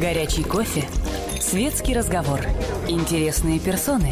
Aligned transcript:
Горячий 0.00 0.42
кофе. 0.42 0.88
Светский 1.38 1.92
разговор. 1.94 2.40
Интересные 2.88 3.60
персоны. 3.60 4.10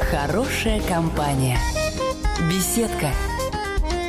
Хорошая 0.00 0.80
компания. 0.88 1.58
Беседка. 2.48 3.10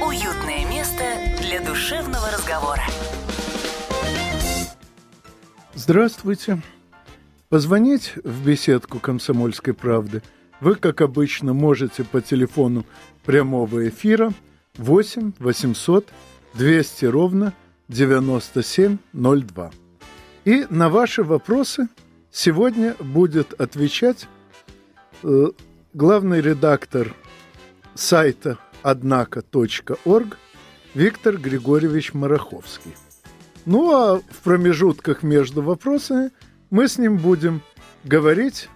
Уютное 0.02 0.66
место 0.70 1.04
для 1.42 1.60
душевного 1.60 2.32
разговора. 2.32 2.84
Здравствуйте. 5.74 6.62
Позвонить 7.50 8.14
в 8.24 8.46
беседку 8.46 9.00
«Комсомольской 9.00 9.74
правды» 9.74 10.24
вы, 10.62 10.76
как 10.76 11.02
обычно, 11.02 11.54
можете 11.54 12.06
по 12.06 12.22
телефону 12.22 12.86
прямого 13.26 13.90
эфира 13.90 14.32
8 14.78 15.34
800 15.40 16.08
200 16.54 17.06
ровно 17.06 17.54
9702. 17.90 19.72
И 20.46 20.68
на 20.70 20.90
ваши 20.90 21.24
вопросы 21.24 21.90
сегодня 22.32 22.94
будет 23.00 23.60
отвечать 23.60 24.28
э, 25.24 25.48
главный 25.94 26.40
редактор 26.40 27.16
сайта 27.96 28.60
однако.орг 28.84 30.38
Виктор 30.94 31.38
Григорьевич 31.38 32.14
Мараховский. 32.14 32.96
Ну 33.66 33.92
а 33.92 34.20
в 34.20 34.44
промежутках 34.44 35.24
между 35.24 35.64
вопросами 35.64 36.30
мы 36.70 36.88
с 36.88 37.00
ним 37.00 37.18
будем 37.18 37.64
говорить 38.04 38.70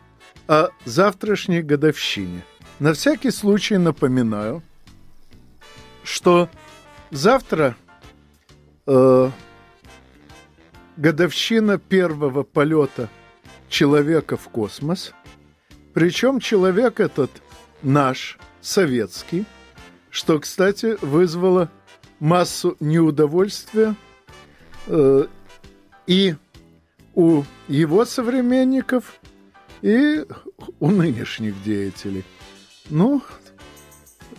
о 0.48 0.70
завтрашней 0.86 1.62
годовщине. 1.62 2.44
На 2.80 2.94
всякий 2.94 3.30
случай 3.30 3.78
напоминаю, 3.78 4.64
что 6.04 6.50
завтра 7.12 7.76
э, 8.88 9.30
годовщина 11.00 11.80
первого 11.80 12.44
полета 12.44 13.10
человека 13.70 14.36
в 14.36 14.50
космос. 14.50 15.14
Причем 15.94 16.40
человек 16.40 17.00
этот 17.00 17.32
наш, 17.82 18.38
советский, 18.62 19.46
что, 20.10 20.40
кстати, 20.40 20.98
вызвало 21.02 21.72
массу 22.20 22.76
неудовольствия 22.82 23.96
э, 24.88 25.28
и 26.06 26.36
у 27.16 27.44
его 27.70 28.04
современников, 28.04 29.22
и 29.82 30.26
у 30.82 30.92
нынешних 30.92 31.64
деятелей. 31.64 32.26
Ну, 32.90 33.22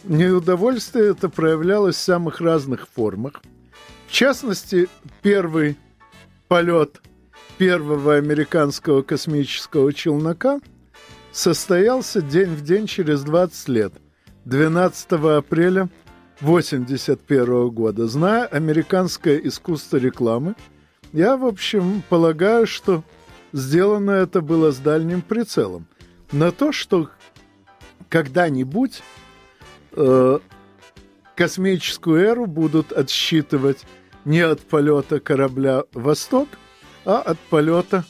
неудовольствие 0.05 1.12
это 1.12 1.31
проявлялось 1.31 1.97
в 1.97 2.00
самых 2.00 2.42
разных 2.42 2.86
формах. 2.86 3.41
В 4.06 4.12
частности, 4.12 4.88
первый 5.22 5.78
полет 6.51 7.01
первого 7.59 8.17
американского 8.17 9.03
космического 9.03 9.93
челнока 9.93 10.59
состоялся 11.31 12.20
день 12.20 12.48
в 12.48 12.62
день 12.62 12.89
через 12.89 13.23
20 13.23 13.69
лет, 13.69 13.93
12 14.47 15.12
апреля 15.12 15.89
1981 16.41 17.69
года. 17.69 18.09
Зная 18.09 18.47
американское 18.47 19.37
искусство 19.37 19.98
рекламы, 19.98 20.56
я, 21.12 21.37
в 21.37 21.45
общем, 21.45 22.03
полагаю, 22.09 22.67
что 22.67 23.05
сделано 23.53 24.11
это 24.11 24.41
было 24.41 24.73
с 24.73 24.78
дальним 24.78 25.23
прицелом. 25.23 25.87
На 26.33 26.51
то, 26.51 26.73
что 26.73 27.11
когда-нибудь 28.09 29.05
э, 29.93 30.39
космическую 31.37 32.21
эру 32.21 32.47
будут 32.47 32.91
отсчитывать 32.91 33.87
не 34.24 34.40
от 34.40 34.60
полета 34.60 35.20
корабля 35.20 35.84
«Восток», 35.92 36.48
а 37.04 37.18
от 37.18 37.38
полета 37.38 38.04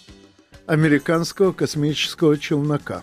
американского 0.67 1.53
космического 1.53 2.37
челнока. 2.39 3.03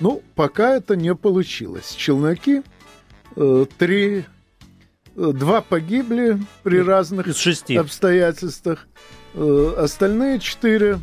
Ну, 0.00 0.22
пока 0.34 0.76
это 0.76 0.96
не 0.96 1.14
получилось. 1.14 1.94
Челноки 1.94 2.62
э, 3.36 3.66
три, 3.78 4.24
э, 5.16 5.32
два 5.32 5.60
погибли 5.60 6.38
при 6.62 6.78
разных 6.82 7.26
Из 7.26 7.36
шести. 7.36 7.76
обстоятельствах. 7.76 8.86
Э, 9.34 9.74
остальные 9.76 10.40
четыре 10.40 10.98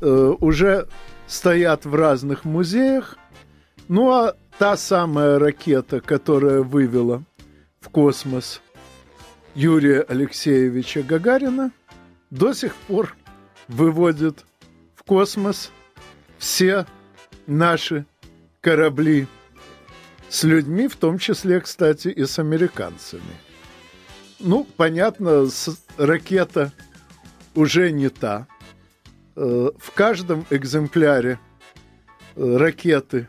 э, 0.00 0.34
уже 0.40 0.88
стоят 1.26 1.84
в 1.84 1.94
разных 1.94 2.44
музеях. 2.44 3.16
Ну 3.88 4.12
а 4.12 4.34
та 4.58 4.76
самая 4.76 5.38
ракета, 5.38 6.00
которая 6.00 6.62
вывела 6.62 7.22
в 7.80 7.88
космос 7.90 8.60
Юрия 9.54 10.00
Алексеевича 10.02 11.02
Гагарина, 11.02 11.70
до 12.30 12.52
сих 12.52 12.74
пор 12.74 13.16
выводит 13.68 14.44
в 14.96 15.04
космос 15.04 15.70
все 16.38 16.86
наши 17.46 18.04
корабли 18.60 19.28
с 20.28 20.42
людьми, 20.42 20.88
в 20.88 20.96
том 20.96 21.18
числе, 21.18 21.60
кстати, 21.60 22.08
и 22.08 22.24
с 22.24 22.38
американцами. 22.38 23.22
Ну, 24.40 24.66
понятно, 24.76 25.48
ракета 25.96 26.72
уже 27.54 27.92
не 27.92 28.08
та. 28.08 28.48
Э, 29.36 29.70
В 29.78 29.90
каждом 29.92 30.44
экземпляре 30.50 31.38
э, 32.34 32.56
ракеты, 32.56 33.28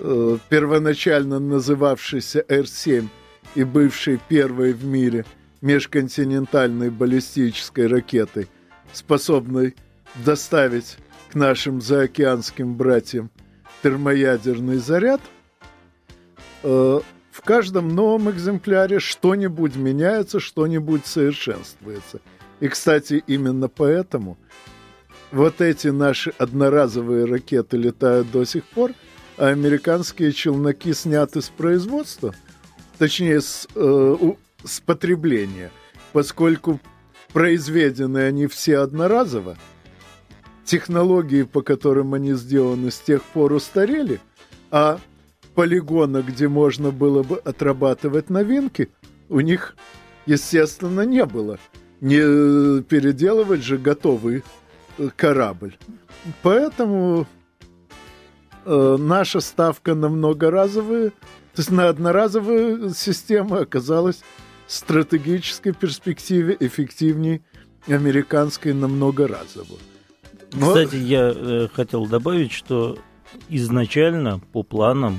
э, 0.00 0.38
первоначально 0.48 1.38
называвшейся 1.38 2.44
Р-7 2.48 3.08
и 3.56 3.64
бывшей 3.64 4.20
первой 4.28 4.72
в 4.72 4.84
мире 4.84 5.24
межконтинентальной 5.62 6.90
баллистической 6.90 7.88
ракетой, 7.88 8.48
способной 8.92 9.74
доставить 10.24 10.98
к 11.30 11.34
нашим 11.34 11.80
заокеанским 11.80 12.76
братьям 12.76 13.30
термоядерный 13.82 14.76
заряд, 14.76 15.20
э, 16.62 17.00
в 17.32 17.40
каждом 17.42 17.94
новом 17.94 18.30
экземпляре 18.30 19.00
что-нибудь 19.00 19.76
меняется, 19.76 20.38
что-нибудь 20.38 21.06
совершенствуется. 21.06 22.20
И, 22.60 22.68
кстати, 22.68 23.24
именно 23.26 23.68
поэтому 23.68 24.38
вот 25.32 25.60
эти 25.60 25.88
наши 25.88 26.32
одноразовые 26.38 27.24
ракеты 27.24 27.78
летают 27.78 28.30
до 28.30 28.44
сих 28.44 28.64
пор, 28.64 28.92
а 29.38 29.48
американские 29.48 30.32
челноки 30.32 30.92
сняты 30.94 31.42
с 31.42 31.48
производства, 31.48 32.34
точнее, 32.98 33.40
с, 33.40 33.68
э, 33.74 33.80
у- 34.20 34.38
с 34.64 34.80
потребления, 34.80 35.70
поскольку 36.12 36.80
произведены 37.32 38.18
они 38.18 38.46
все 38.46 38.78
одноразово, 38.78 39.56
технологии, 40.64 41.42
по 41.42 41.62
которым 41.62 42.14
они 42.14 42.34
сделаны, 42.34 42.90
с 42.90 42.98
тех 42.98 43.22
пор 43.22 43.52
устарели, 43.52 44.20
а 44.70 44.98
полигона, 45.54 46.22
где 46.22 46.48
можно 46.48 46.90
было 46.90 47.22
бы 47.22 47.36
отрабатывать 47.36 48.30
новинки, 48.30 48.90
у 49.28 49.40
них, 49.40 49.76
естественно, 50.26 51.02
не 51.02 51.24
было. 51.24 51.58
Не 52.00 52.82
переделывать 52.82 53.62
же 53.62 53.78
готовый 53.78 54.44
э, 54.98 55.08
корабль. 55.16 55.78
Поэтому 56.42 57.26
э, 58.66 58.96
наша 58.98 59.40
ставка 59.40 59.94
на 59.94 60.08
многоразовые, 60.08 61.12
то 61.56 61.60
есть 61.60 61.70
на 61.70 61.88
одноразовую 61.88 62.92
систему 62.92 63.54
оказалась 63.56 64.22
в 64.66 64.72
стратегической 64.72 65.72
перспективе 65.72 66.54
эффективней 66.60 67.40
американской 67.88 68.74
на 68.74 68.88
многоразовую. 68.88 69.80
Но- 70.52 70.68
Кстати, 70.68 70.96
я 70.96 71.32
э, 71.34 71.68
хотел 71.72 72.04
добавить, 72.04 72.52
что 72.52 72.98
изначально 73.48 74.38
по 74.52 74.62
планам, 74.62 75.18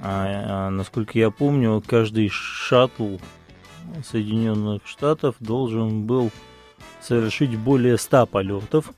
а, 0.00 0.66
а, 0.66 0.70
насколько 0.70 1.18
я 1.18 1.30
помню, 1.30 1.82
каждый 1.86 2.28
шаттл 2.28 3.16
Соединенных 4.04 4.86
Штатов 4.86 5.36
должен 5.40 6.02
был 6.02 6.30
совершить 7.00 7.56
более 7.56 7.96
100 7.96 8.26
полетов. 8.26 8.92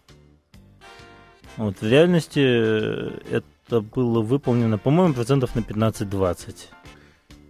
Вот, 1.57 1.77
в 1.81 1.87
реальности 1.89 2.41
э, 2.43 3.41
это 3.71 3.81
было 3.81 4.21
выполнено, 4.21 4.79
по-моему, 4.79 5.15
процентов 5.15 5.55
на 5.55 5.61
15-20. 5.61 6.69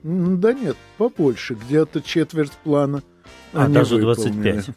М, 0.05 0.41
Да 0.41 0.53
нет, 0.53 0.77
побольше, 0.99 1.55
где-то 1.55 2.03
четверть 2.03 2.53
плана. 2.53 3.03
А 3.53 3.69
даже 3.69 3.97
выполнили. 3.97 4.53
25. 4.53 4.77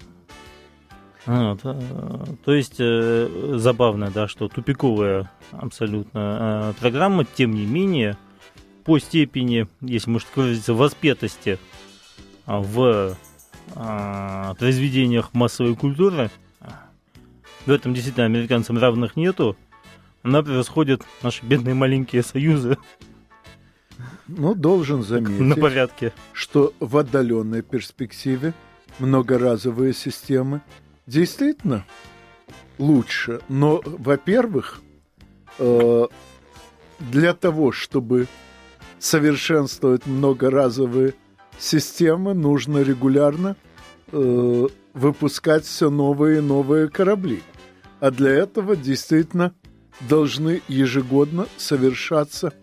Вот, 1.26 1.60
а, 1.64 2.26
то 2.44 2.54
есть 2.54 2.76
э, 2.80 3.54
забавно, 3.56 4.12
да, 4.12 4.28
что 4.28 4.50
тупиковая 4.50 5.32
абсолютно 5.52 6.74
э, 6.76 6.82
программа, 6.82 7.24
тем 7.24 7.52
не 7.52 7.66
менее, 7.66 8.18
по 8.84 9.00
степени, 9.00 9.68
если 9.80 10.10
можно 10.10 10.28
выразиться, 10.36 10.74
воспетости 10.74 11.60
а, 12.46 12.60
в 12.60 13.16
а, 13.76 14.54
произведениях 14.56 15.34
массовой 15.34 15.76
культуры, 15.76 16.30
в 17.66 17.72
этом 17.72 17.94
действительно 17.94 18.26
американцам 18.26 18.78
равных 18.78 19.16
нету. 19.16 19.56
Она 20.24 20.42
превосходит 20.42 21.04
наши 21.22 21.46
бедные 21.46 21.76
маленькие 21.76 22.24
союзы 22.24 22.78
Ну, 24.28 24.56
должен 24.56 25.00
на 25.00 25.04
заметить, 25.04 25.62
порядке. 25.62 26.14
что 26.32 26.74
в 26.80 26.98
отдаленной 26.98 27.62
перспективе 27.62 28.54
многоразовые 29.00 29.94
системы 29.94 30.62
действительно 31.06 31.86
лучше. 32.78 33.42
Но, 33.50 33.82
во-первых, 33.84 34.82
э, 35.60 36.06
для 37.00 37.34
того, 37.34 37.72
чтобы 37.74 38.28
совершенствовать 39.00 40.06
многоразовые 40.06 41.16
системы, 41.60 42.34
нужно 42.34 42.80
регулярно 42.82 43.58
э, 44.12 44.68
выпускать 44.94 45.66
все 45.66 45.90
новые 45.90 46.38
и 46.38 46.42
новые 46.42 46.88
корабли. 46.88 47.42
А 48.00 48.10
для 48.12 48.32
этого 48.32 48.76
действительно 48.76 49.54
должны 50.02 50.62
ежегодно 50.68 51.48
совершаться 51.58 52.54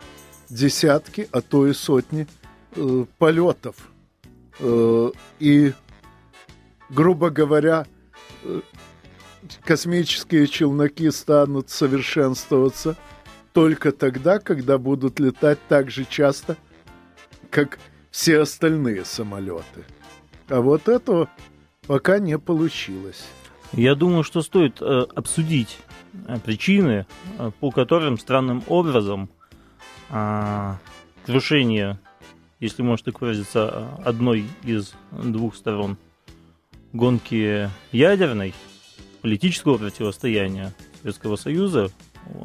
десятки, 0.48 1.28
а 1.32 1.40
то 1.40 1.66
и 1.66 1.72
сотни 1.72 2.26
э, 2.76 3.04
полетов. 3.18 3.76
Э, 4.58 5.10
и, 5.38 5.72
грубо 6.90 7.30
говоря, 7.30 7.86
э, 8.42 8.60
космические 9.64 10.46
челноки 10.46 11.10
станут 11.10 11.70
совершенствоваться 11.70 12.96
только 13.52 13.92
тогда, 13.92 14.38
когда 14.38 14.78
будут 14.78 15.18
летать 15.18 15.58
так 15.68 15.90
же 15.90 16.04
часто, 16.04 16.56
как 17.50 17.78
все 18.10 18.40
остальные 18.40 19.04
самолеты. 19.04 19.84
А 20.48 20.60
вот 20.60 20.88
этого 20.88 21.28
пока 21.86 22.18
не 22.18 22.38
получилось. 22.38 23.24
Я 23.72 23.94
думаю, 23.94 24.24
что 24.24 24.42
стоит 24.42 24.82
э, 24.82 25.06
обсудить 25.14 25.78
причины, 26.44 27.06
э, 27.38 27.50
по 27.60 27.70
которым 27.70 28.18
странным 28.18 28.62
образом 28.66 29.28
э, 30.10 30.74
крушение, 31.26 31.98
если 32.58 32.82
можно 32.82 33.12
так 33.12 33.20
выразиться, 33.20 33.88
одной 34.04 34.44
из 34.62 34.94
двух 35.10 35.54
сторон 35.54 35.96
гонки 36.92 37.70
ядерной, 37.92 38.54
политического 39.22 39.78
противостояния 39.78 40.72
Советского 41.00 41.36
Союза 41.36 41.90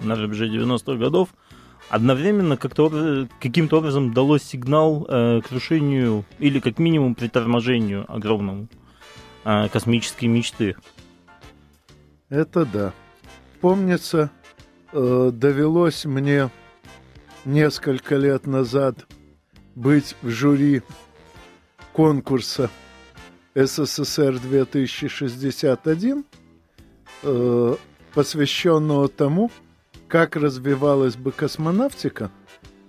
на 0.02 0.16
рубеже 0.16 0.48
90-х 0.48 0.98
годов, 0.98 1.30
одновременно 1.90 2.58
как-то 2.58 3.28
каким-то 3.40 3.78
образом 3.78 4.14
далось 4.14 4.44
сигнал 4.44 5.06
э, 5.08 5.42
крушению 5.42 6.26
или 6.40 6.60
как 6.60 6.80
минимум 6.80 7.16
приторможению 7.16 8.12
огромному 8.12 8.68
э, 9.44 9.70
космической 9.70 10.26
мечты. 10.26 10.76
Это 12.30 12.66
да. 12.66 12.94
Помнится, 13.66 14.30
э, 14.92 15.32
довелось 15.34 16.06
мне 16.06 16.52
несколько 17.46 18.16
лет 18.16 18.46
назад 18.46 19.08
быть 19.74 20.16
в 20.22 20.30
жюри 20.30 20.84
конкурса 21.92 22.70
СССР 23.56 24.38
2061, 24.38 26.26
э, 27.24 27.76
посвященного 28.14 29.08
тому, 29.08 29.50
как 30.10 30.36
развивалась 30.36 31.16
бы 31.16 31.32
космонавтика, 31.32 32.30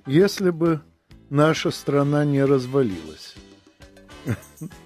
если 0.05 0.51
бы 0.51 0.83
наша 1.31 1.71
страна 1.71 2.27
не 2.27 2.45
развалилась. 2.45 3.35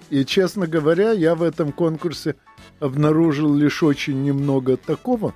И, 0.09 0.23
честно 0.23 0.67
говоря, 0.67 1.11
я 1.11 1.35
в 1.35 1.43
этом 1.43 1.73
конкурсе 1.73 2.37
обнаружил 2.79 3.53
лишь 3.53 3.83
очень 3.83 4.23
немного 4.23 4.77
такого, 4.77 5.35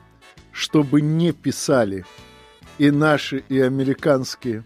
чтобы 0.55 1.01
не 1.01 1.33
писали 1.33 2.05
и 2.77 2.89
наши, 2.89 3.43
и 3.49 3.59
американские 3.59 4.63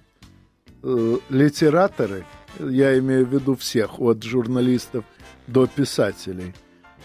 э, 0.84 1.18
литераторы, 1.30 2.26
я 2.60 2.98
имею 3.00 3.26
в 3.26 3.34
виду 3.34 3.56
всех, 3.56 4.00
от 4.00 4.22
журналистов 4.22 5.04
до 5.48 5.66
писателей, 5.66 6.54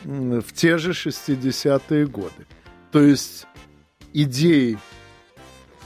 в 0.04 0.52
те 0.52 0.76
же 0.76 0.90
60-е 0.90 2.06
годы. 2.06 2.46
То 2.92 3.00
есть 3.00 3.46
идеи 4.12 4.78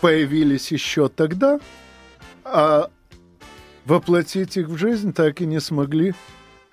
появились 0.01 0.73
еще 0.73 1.09
тогда, 1.09 1.61
а 2.43 2.91
воплотить 3.85 4.57
их 4.57 4.67
в 4.67 4.77
жизнь 4.77 5.13
так 5.13 5.41
и 5.41 5.47
не 5.47 5.61
смогли 5.61 6.15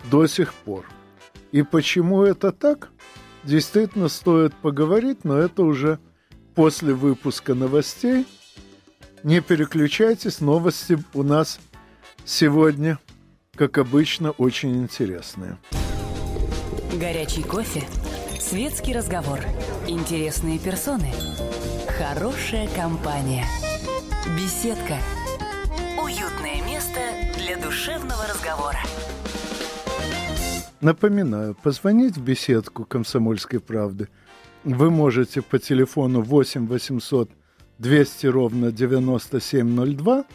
до 0.09 0.25
сих 0.25 0.55
пор. 0.55 0.87
И 1.51 1.61
почему 1.61 2.23
это 2.23 2.51
так? 2.51 2.89
Действительно 3.43 4.07
стоит 4.07 4.55
поговорить, 4.55 5.23
но 5.23 5.37
это 5.37 5.61
уже 5.61 5.99
после 6.55 6.93
выпуска 6.93 7.53
новостей. 7.53 8.25
Не 9.23 9.41
переключайтесь, 9.41 10.39
новости 10.39 10.97
у 11.13 11.23
нас 11.23 11.59
сегодня, 12.23 12.97
как 13.55 13.77
обычно, 13.77 14.31
очень 14.31 14.81
интересные. 14.81 15.57
Горячий 16.93 17.43
кофе, 17.43 17.83
светский 18.39 18.93
разговор, 18.93 19.39
интересные 19.87 20.59
персоны, 20.59 21.11
хорошая 21.99 22.67
компания, 22.75 23.45
беседка, 24.37 24.97
уютное 26.01 26.63
место 26.65 26.99
для 27.37 27.57
душевного 27.57 28.25
разговора. 28.27 28.79
Напоминаю, 30.81 31.55
позвонить 31.55 32.15
в 32.15 32.21
беседку 32.21 32.85
«Комсомольской 32.85 33.59
правды» 33.59 34.07
вы 34.65 34.89
можете 34.89 35.41
по 35.41 35.59
телефону 35.59 36.21
8 36.21 36.67
800 36.67 37.29
200 37.77 38.27
ровно 38.27 38.71
9702. 38.71 40.25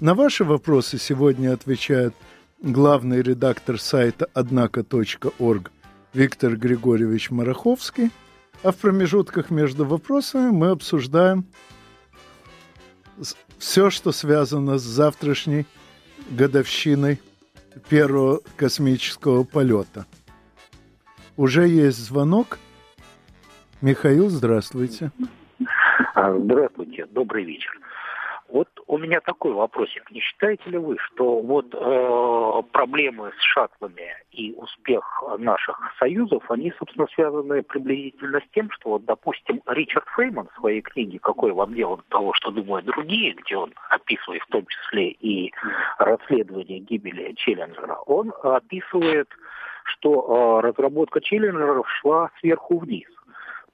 На 0.00 0.14
ваши 0.14 0.44
вопросы 0.44 0.98
сегодня 0.98 1.52
отвечает 1.52 2.12
главный 2.60 3.22
редактор 3.22 3.78
сайта 3.78 4.28
однако.орг 4.34 5.70
Виктор 6.12 6.56
Григорьевич 6.56 7.30
Мараховский. 7.30 8.10
А 8.62 8.72
в 8.72 8.76
промежутках 8.76 9.50
между 9.50 9.84
вопросами 9.84 10.50
мы 10.50 10.70
обсуждаем 10.70 11.46
все, 13.58 13.90
что 13.90 14.10
связано 14.12 14.78
с 14.78 14.82
завтрашней 14.82 15.66
годовщиной 16.30 17.20
первого 17.88 18.40
космического 18.56 19.44
полета. 19.44 20.06
Уже 21.36 21.68
есть 21.68 21.98
звонок. 21.98 22.58
Михаил, 23.82 24.30
здравствуйте. 24.30 25.10
А, 26.14 26.32
здравствуйте, 26.32 27.06
добрый 27.10 27.44
вечер. 27.44 27.78
Вот 28.48 28.68
у 28.86 28.96
меня 28.96 29.20
такой 29.20 29.52
вопросик. 29.52 30.10
Не 30.10 30.20
считаете 30.20 30.70
ли 30.70 30.78
вы, 30.78 30.96
что 30.98 31.40
вот 31.40 31.74
э, 31.74 32.62
проблемы 32.72 33.32
с 33.38 33.42
шаттлами 33.42 34.14
и 34.30 34.54
успех 34.54 35.04
наших 35.38 35.78
союзов, 35.98 36.48
они, 36.50 36.72
собственно, 36.78 37.06
связаны 37.14 37.62
приблизительно 37.62 38.40
с 38.40 38.54
тем, 38.54 38.70
что 38.70 38.90
вот, 38.90 39.04
допустим, 39.04 39.60
Ричард 39.66 40.06
Фейман 40.16 40.48
в 40.54 40.60
своей 40.60 40.80
книге 40.80 41.18
«Какое 41.18 41.52
вам 41.52 41.74
дело 41.74 41.98
до 41.98 42.04
того, 42.08 42.32
что 42.34 42.50
думают 42.50 42.86
другие», 42.86 43.34
где 43.34 43.56
он 43.56 43.74
описывает 43.90 44.42
в 44.42 44.48
том 44.48 44.64
числе 44.66 45.10
и 45.10 45.52
расследование 45.98 46.78
гибели 46.78 47.34
Челленджера, 47.36 47.96
он 48.06 48.32
описывает, 48.42 49.28
что 49.84 50.60
э, 50.62 50.66
разработка 50.66 51.20
Челленджеров 51.20 51.86
шла 52.00 52.30
сверху 52.40 52.78
вниз. 52.78 53.08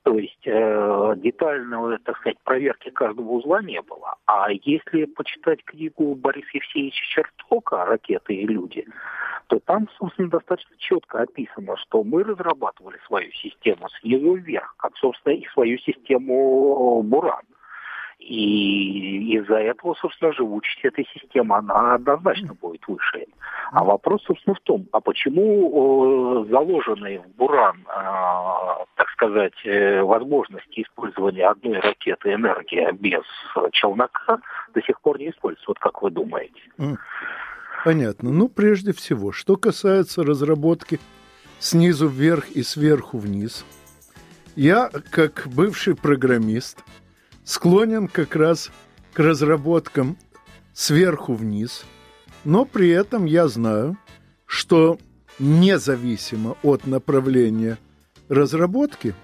То 0.02 0.18
есть 0.18 0.46
э, 0.46 1.14
детального, 1.18 1.96
так 2.00 2.16
сказать, 2.18 2.38
проверки 2.42 2.90
каждого 2.90 3.34
узла 3.34 3.62
не 3.62 3.80
было. 3.82 4.16
А 4.26 4.50
если 4.50 5.04
почитать 5.04 5.62
книгу 5.64 6.16
Бориса 6.16 6.48
Евсеевича 6.54 7.04
Чертока 7.06 7.84
«Ракеты 7.84 8.34
и 8.34 8.46
люди», 8.46 8.84
то 9.46 9.60
там, 9.60 9.88
собственно, 9.98 10.28
достаточно 10.28 10.74
четко 10.78 11.20
описано, 11.22 11.76
что 11.76 12.02
мы 12.02 12.24
разрабатывали 12.24 12.98
свою 13.06 13.30
систему 13.32 13.88
снизу 14.00 14.34
вверх, 14.34 14.74
как, 14.78 14.96
собственно, 14.96 15.34
и 15.34 15.46
свою 15.48 15.78
систему 15.78 17.02
«Буран». 17.02 17.42
И 18.18 19.36
из-за 19.36 19.56
этого, 19.56 19.94
собственно, 19.94 20.32
живучесть 20.32 20.84
этой 20.84 21.04
системы, 21.12 21.56
она 21.56 21.94
однозначно 21.94 22.54
будет 22.54 22.86
выше. 22.86 23.26
А 23.72 23.82
вопрос, 23.82 24.22
собственно, 24.24 24.54
в 24.54 24.60
том, 24.60 24.86
а 24.92 25.00
почему 25.00 26.44
э, 26.44 26.50
заложенные 26.50 27.18
в 27.20 27.28
Буран, 27.36 27.84
э, 27.84 28.84
сказать, 29.22 29.54
э, 29.64 30.02
возможности 30.02 30.82
использования 30.82 31.46
одной 31.46 31.78
ракеты 31.78 32.34
энергии 32.34 32.88
без 32.92 33.22
челнока 33.72 34.40
до 34.74 34.82
сих 34.82 35.00
пор 35.00 35.18
не 35.18 35.30
используются? 35.30 35.64
Вот 35.68 35.78
как 35.78 36.02
вы 36.02 36.10
думаете? 36.10 36.60
Понятно. 37.84 38.30
Ну, 38.32 38.48
прежде 38.48 38.92
всего, 38.92 39.32
что 39.32 39.56
касается 39.56 40.22
разработки 40.22 40.98
снизу 41.58 42.08
вверх 42.08 42.50
и 42.50 42.62
сверху 42.62 43.18
вниз, 43.18 43.64
я, 44.56 44.90
как 45.10 45.46
бывший 45.46 45.96
программист, 45.96 46.84
склонен 47.44 48.08
как 48.08 48.36
раз 48.36 48.70
к 49.12 49.18
разработкам 49.18 50.16
сверху 50.72 51.34
вниз, 51.34 51.84
но 52.44 52.64
при 52.64 52.90
этом 52.90 53.24
я 53.24 53.48
знаю, 53.48 53.96
что 54.46 54.98
независимо 55.38 56.56
от 56.62 56.86
направления 56.86 57.78
разработки 58.32 59.14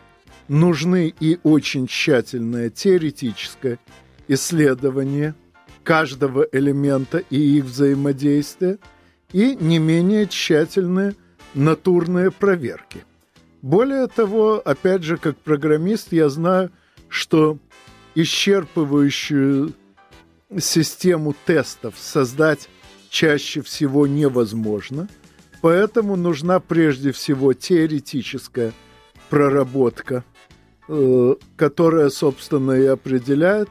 нужны 0.48 1.14
и 1.18 1.38
очень 1.42 1.86
тщательное 1.86 2.68
теоретическое 2.68 3.78
исследование 4.28 5.34
каждого 5.82 6.46
элемента 6.52 7.18
и 7.30 7.38
их 7.58 7.64
взаимодействия 7.64 8.78
и 9.32 9.56
не 9.56 9.78
менее 9.78 10.26
тщательные 10.26 11.14
натурные 11.54 12.30
проверки. 12.30 13.04
Более 13.62 14.06
того, 14.08 14.60
опять 14.62 15.02
же, 15.02 15.16
как 15.16 15.38
программист, 15.38 16.12
я 16.12 16.28
знаю, 16.28 16.70
что 17.08 17.58
исчерпывающую 18.14 19.72
систему 20.58 21.34
тестов 21.46 21.94
создать 21.98 22.68
чаще 23.08 23.62
всего 23.62 24.06
невозможно, 24.06 25.08
поэтому 25.62 26.16
нужна 26.16 26.60
прежде 26.60 27.12
всего 27.12 27.54
теоретическая 27.54 28.72
проработка, 29.28 30.24
э, 30.88 31.34
которая, 31.56 32.10
собственно, 32.10 32.72
и 32.72 32.86
определяет, 32.86 33.68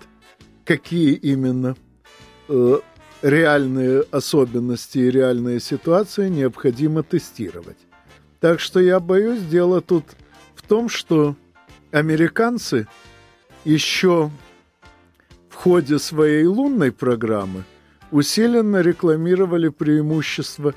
какие 0.65 1.13
именно 1.13 1.75
э, 2.49 2.79
реальные 3.21 4.03
особенности 4.11 4.99
и 4.99 5.11
реальные 5.11 5.59
ситуации 5.59 6.29
необходимо 6.29 7.03
тестировать. 7.03 7.77
Так 8.39 8.59
что 8.59 8.79
я 8.79 8.99
боюсь, 8.99 9.41
дело 9.41 9.81
тут 9.81 10.05
в 10.55 10.61
том, 10.67 10.89
что 10.89 11.35
американцы 11.91 12.87
еще 13.65 14.29
в 15.49 15.55
ходе 15.55 15.97
своей 15.97 16.45
лунной 16.45 16.91
программы 16.91 17.63
усиленно 18.11 18.81
рекламировали 18.81 19.69
преимущество 19.69 20.73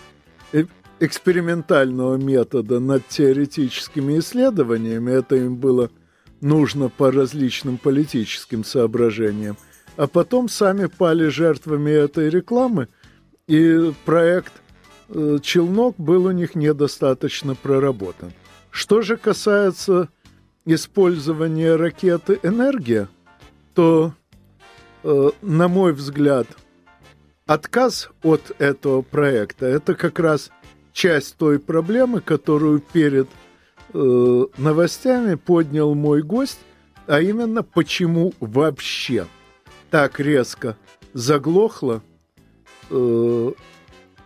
э, 0.52 0.64
экспериментального 1.00 2.16
метода 2.16 2.78
над 2.78 3.06
теоретическими 3.08 4.18
исследованиями. 4.18 5.10
Это 5.10 5.36
им 5.36 5.56
было 5.56 5.90
нужно 6.40 6.88
по 6.88 7.10
различным 7.10 7.78
политическим 7.78 8.64
соображениям. 8.64 9.56
А 9.96 10.06
потом 10.06 10.48
сами 10.48 10.86
пали 10.86 11.28
жертвами 11.28 11.90
этой 11.90 12.30
рекламы, 12.30 12.88
и 13.46 13.92
проект 14.04 14.52
Э, 15.12 15.38
челнок 15.42 15.96
был 15.98 16.26
у 16.26 16.30
них 16.30 16.54
недостаточно 16.54 17.56
проработан. 17.56 18.32
Что 18.70 19.02
же 19.02 19.16
касается 19.16 20.08
использования 20.64 21.74
ракеты 21.74 22.38
«Энергия», 22.44 23.08
то, 23.74 24.14
э, 25.02 25.30
на 25.42 25.66
мой 25.66 25.92
взгляд, 25.92 26.46
отказ 27.46 28.10
от 28.22 28.52
этого 28.58 29.02
проекта– 29.02 29.66
это 29.66 29.94
как 29.94 30.20
раз 30.20 30.52
часть 31.00 31.38
той 31.38 31.58
проблемы, 31.58 32.20
которую 32.20 32.80
перед 32.80 33.26
э, 33.94 34.44
новостями 34.58 35.34
поднял 35.34 35.94
мой 35.94 36.22
гость, 36.22 36.58
а 37.06 37.22
именно 37.22 37.62
почему 37.62 38.34
вообще 38.38 39.26
так 39.90 40.20
резко 40.20 40.76
заглохло 41.14 42.02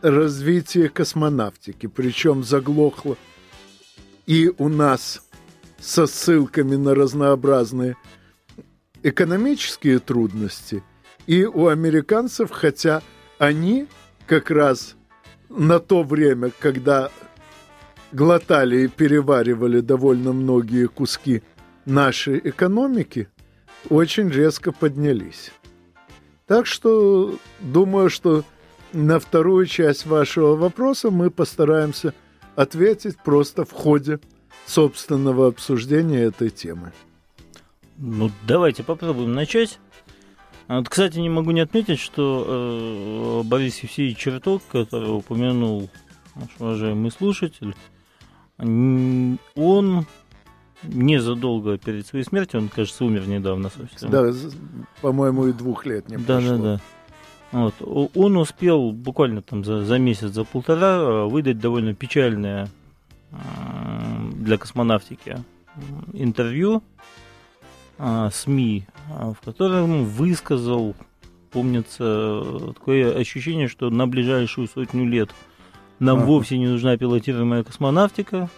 развитие 0.02 0.88
космонавтики, 0.88 1.86
причем 1.86 2.42
заглохло 2.42 3.16
и 4.26 4.50
у 4.58 4.68
нас 4.68 5.22
со 5.78 6.06
ссылками 6.06 6.74
на 6.74 6.94
разнообразные 6.94 7.96
экономические 9.04 10.00
трудности, 10.00 10.82
и 11.26 11.44
у 11.44 11.68
американцев, 11.68 12.50
хотя 12.50 13.00
они 13.38 13.86
как 14.26 14.50
раз 14.50 14.96
на 15.56 15.78
то 15.78 16.02
время, 16.02 16.50
когда 16.58 17.10
глотали 18.12 18.84
и 18.84 18.88
переваривали 18.88 19.80
довольно 19.80 20.32
многие 20.32 20.88
куски 20.88 21.42
нашей 21.84 22.38
экономики, 22.38 23.28
очень 23.88 24.30
резко 24.30 24.72
поднялись. 24.72 25.52
Так 26.46 26.66
что 26.66 27.38
думаю, 27.60 28.10
что 28.10 28.44
на 28.92 29.18
вторую 29.18 29.66
часть 29.66 30.06
вашего 30.06 30.56
вопроса 30.56 31.10
мы 31.10 31.30
постараемся 31.30 32.14
ответить 32.54 33.16
просто 33.18 33.64
в 33.64 33.72
ходе 33.72 34.20
собственного 34.66 35.48
обсуждения 35.48 36.22
этой 36.22 36.50
темы. 36.50 36.92
Ну, 37.96 38.30
давайте 38.46 38.82
попробуем 38.82 39.34
начать. 39.34 39.78
А 40.66 40.78
вот, 40.78 40.88
кстати, 40.88 41.18
не 41.18 41.28
могу 41.28 41.50
не 41.50 41.60
отметить, 41.60 42.00
что 42.00 43.42
э, 43.44 43.48
Борис 43.48 43.80
Евсеевич 43.80 44.18
Черток, 44.18 44.62
который 44.70 45.14
упомянул 45.14 45.90
наш 46.34 46.48
уважаемый 46.58 47.10
слушатель, 47.10 47.74
он 48.58 50.06
незадолго 50.82 51.78
перед 51.78 52.06
своей 52.06 52.24
смертью, 52.24 52.60
он, 52.60 52.68
кажется, 52.68 53.04
умер 53.04 53.26
недавно 53.26 53.70
совсем. 53.70 54.10
Да, 54.10 54.32
по-моему, 55.00 55.48
и 55.48 55.52
двух 55.52 55.86
лет 55.86 56.08
не 56.08 56.16
да, 56.16 56.38
прошло. 56.38 56.56
Да, 56.56 56.56
да, 56.56 56.76
да. 56.76 56.80
Вот. 57.54 58.10
Он 58.14 58.36
успел 58.36 58.90
буквально 58.90 59.42
там 59.42 59.64
за, 59.64 59.84
за 59.84 59.98
месяц, 59.98 60.30
за 60.30 60.44
полтора 60.44 60.96
э, 60.96 61.24
выдать 61.26 61.58
довольно 61.58 61.94
печальное 61.94 62.68
э, 63.30 63.36
для 64.32 64.58
космонавтики 64.58 65.38
интервью 66.12 66.82
СМИ, 67.98 68.86
в 69.08 69.36
котором 69.44 70.04
высказал, 70.04 70.94
помнится, 71.50 72.72
такое 72.74 73.16
ощущение, 73.16 73.68
что 73.68 73.90
на 73.90 74.06
ближайшую 74.06 74.68
сотню 74.68 75.06
лет 75.06 75.30
нам 75.98 76.18
ага. 76.18 76.26
вовсе 76.26 76.58
не 76.58 76.66
нужна 76.66 76.96
пилотируемая 76.96 77.62
космонавтика. 77.62 78.50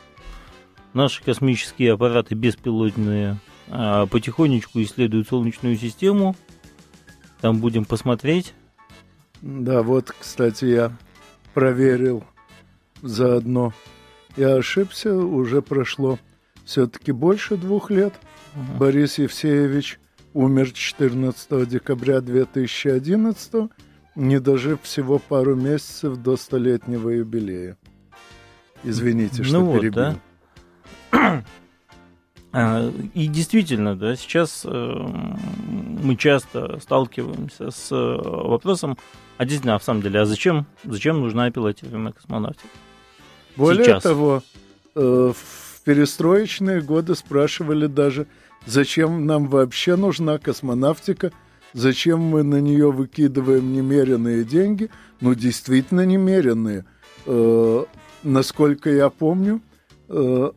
Наши 0.95 1.23
космические 1.23 1.93
аппараты 1.93 2.35
беспилотные 2.35 3.38
потихонечку 3.66 4.81
исследуют 4.81 5.28
Солнечную 5.28 5.76
систему. 5.76 6.35
Там 7.40 7.61
будем 7.61 7.85
посмотреть 7.85 8.55
да, 9.43 9.83
вот, 9.83 10.12
кстати, 10.19 10.64
я 10.64 10.93
проверил 11.55 12.25
заодно. 13.02 13.73
Я 14.37 14.57
ошибся, 14.57 15.14
уже 15.14 15.62
прошло 15.62 16.19
все-таки 16.64 17.12
больше 17.12 17.57
двух 17.57 17.90
лет. 17.90 18.14
Угу. 18.56 18.78
Борис 18.78 19.18
Евсеевич 19.18 20.00
умер 20.32 20.72
14 20.72 21.68
декабря 21.68 22.20
2011, 22.20 23.70
не 24.16 24.40
дожив 24.40 24.82
всего 24.82 25.18
пару 25.18 25.54
месяцев 25.54 26.16
до 26.16 26.36
столетнего 26.36 27.10
юбилея. 27.10 27.76
Извините, 28.82 29.44
что 29.44 29.60
ну 29.60 29.78
перебил. 29.78 30.04
Вот, 30.04 30.18
да? 31.12 31.44
А, 32.58 32.90
и 33.12 33.26
действительно, 33.26 33.96
да, 33.96 34.16
сейчас 34.16 34.62
э, 34.64 34.68
мы 34.70 36.16
часто 36.16 36.78
сталкиваемся 36.80 37.70
с 37.70 37.92
э, 37.92 37.94
вопросом, 37.94 38.96
а 39.36 39.44
действительно, 39.44 39.75
а 39.75 39.78
в 39.78 39.82
самом 39.82 40.00
деле, 40.00 40.20
а 40.20 40.25
зачем, 40.25 40.64
зачем 40.82 41.20
нужна 41.20 41.50
пилотируемая 41.50 42.14
космонавтика? 42.14 42.68
Более 43.56 43.84
сейчас. 43.84 44.02
того, 44.04 44.42
э, 44.94 45.32
в 45.34 45.82
перестроечные 45.84 46.80
годы 46.80 47.14
спрашивали 47.14 47.88
даже, 47.88 48.26
зачем 48.66 49.26
нам 49.26 49.49
вообще 49.49 49.96
нужна 49.96 50.38
космонавтика, 50.38 51.32
зачем 51.73 52.20
мы 52.20 52.42
на 52.42 52.61
нее 52.61 52.92
выкидываем 52.92 53.73
немеренные 53.73 54.44
деньги, 54.44 54.90
ну, 55.20 55.35
действительно 55.35 56.04
немеренные. 56.04 56.85
Насколько 58.23 58.90
я 58.90 59.08
помню, 59.08 59.62
в 60.08 60.52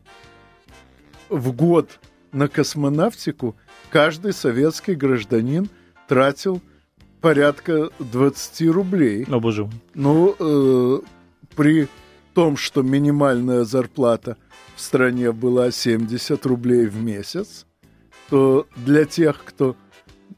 год 1.29 1.99
на 2.31 2.47
космонавтику 2.47 3.55
каждый 3.89 4.33
советский 4.33 4.95
гражданин 4.95 5.69
тратил 6.07 6.61
порядка 7.21 7.89
20 7.99 8.69
рублей. 8.69 9.25
О, 9.29 9.39
боже 9.39 9.65
мой. 9.65 9.73
Ну, 9.93 10.35
э, 10.39 10.99
при 11.55 11.87
том, 12.33 12.57
что 12.57 12.81
минимальная 12.81 13.63
зарплата 13.63 14.37
в 14.75 14.81
стране 14.81 15.31
была 15.31 15.71
70 15.71 16.45
рублей 16.45 16.85
в 16.85 17.01
месяц, 17.01 17.65
то 18.29 18.67
для 18.75 19.05
тех, 19.05 19.43
кто 19.43 19.75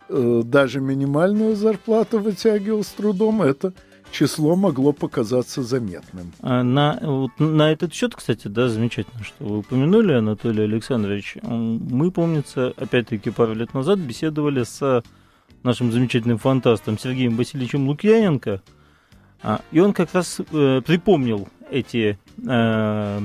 э, 0.10 0.42
даже 0.46 0.80
минимальную 0.80 1.56
зарплату 1.56 2.20
вытягивал 2.20 2.84
с 2.84 2.90
трудом, 2.90 3.42
это 3.42 3.74
число 4.12 4.56
могло 4.56 4.92
показаться 4.92 5.64
заметным. 5.64 6.34
А 6.42 6.64
на, 6.64 7.00
вот, 7.02 7.32
на 7.40 7.72
этот 7.72 7.94
счет, 7.94 8.16
кстати, 8.16 8.48
да, 8.48 8.68
замечательно, 8.68 9.24
что 9.24 9.44
вы 9.44 9.60
упомянули, 9.60 10.14
Анатолий 10.14 10.64
Александрович. 10.64 11.38
Мы, 11.42 12.12
помнится, 12.12 12.74
опять-таки 12.78 13.30
пару 13.30 13.54
лет 13.54 13.74
назад 13.74 14.00
беседовали 14.00 14.64
с 14.64 15.04
нашим 15.64 15.92
замечательным 15.92 16.38
фантастом 16.38 16.98
Сергеем 16.98 17.36
Васильевичем 17.38 17.88
Лукьяненко, 17.88 18.62
а, 19.44 19.62
и 19.72 19.80
он 19.80 19.94
как 19.94 20.14
раз 20.14 20.40
э, 20.40 20.82
припомнил 20.86 21.48
эти, 21.70 22.20
э, 22.48 23.22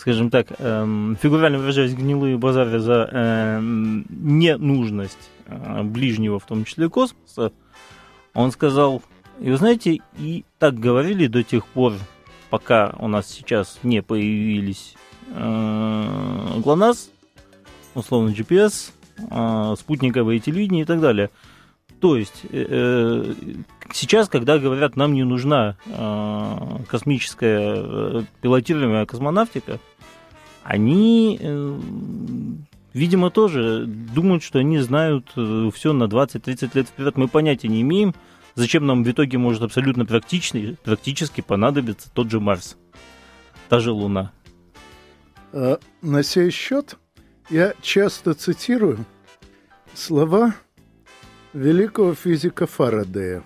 скажем 0.00 0.30
так, 0.30 0.46
э, 0.58 1.14
фигурально 1.20 1.58
выражаясь, 1.58 1.92
гнилые 1.92 2.38
базары 2.38 2.78
за 2.78 3.06
э, 3.12 3.60
ненужность 3.60 5.30
э, 5.44 5.82
ближнего, 5.82 6.38
в 6.38 6.46
том 6.46 6.64
числе 6.64 6.88
космоса, 6.88 7.52
он 8.32 8.50
сказал, 8.50 9.02
и 9.40 9.50
вы 9.50 9.58
знаете, 9.58 10.00
и 10.16 10.46
так 10.58 10.78
говорили 10.78 11.26
до 11.26 11.42
тех 11.42 11.66
пор, 11.66 11.92
пока 12.48 12.94
у 12.98 13.08
нас 13.08 13.28
сейчас 13.28 13.78
не 13.82 14.00
появились 14.00 14.94
э, 15.34 16.60
ГЛОНАСС, 16.64 17.10
условно 17.94 18.30
GPS, 18.30 18.92
э, 19.18 19.74
спутниковое 19.78 20.38
телевидение 20.38 20.84
и 20.84 20.86
так 20.86 21.00
далее. 21.00 21.28
То 22.00 22.16
есть, 22.16 22.46
э, 22.50 22.66
э 22.68 23.34
сейчас, 23.92 24.30
когда 24.30 24.58
говорят, 24.58 24.96
нам 24.96 25.12
не 25.12 25.24
нужна 25.24 25.76
э, 25.84 26.56
космическая 26.88 28.24
пилотируемая 28.40 29.04
космонавтика, 29.04 29.78
они, 30.70 31.36
э, 31.42 31.78
видимо, 32.94 33.30
тоже 33.30 33.86
думают, 33.86 34.44
что 34.44 34.60
они 34.60 34.78
знают 34.78 35.32
э, 35.36 35.68
все 35.74 35.92
на 35.92 36.04
20-30 36.04 36.70
лет 36.74 36.86
вперед. 36.86 37.16
Мы 37.16 37.26
понятия 37.26 37.66
не 37.66 37.82
имеем, 37.82 38.14
зачем 38.54 38.86
нам 38.86 39.02
в 39.02 39.10
итоге 39.10 39.36
может 39.36 39.62
абсолютно 39.62 40.06
практично, 40.06 40.76
практически 40.84 41.40
понадобиться 41.40 42.08
тот 42.14 42.30
же 42.30 42.38
Марс, 42.38 42.76
та 43.68 43.80
же 43.80 43.90
Луна. 43.90 44.30
А, 45.52 45.80
на 46.02 46.22
сей 46.22 46.52
счет 46.52 46.96
я 47.50 47.74
часто 47.82 48.34
цитирую 48.34 49.04
слова 49.92 50.54
великого 51.52 52.14
физика 52.14 52.68
Фарадея. 52.68 53.42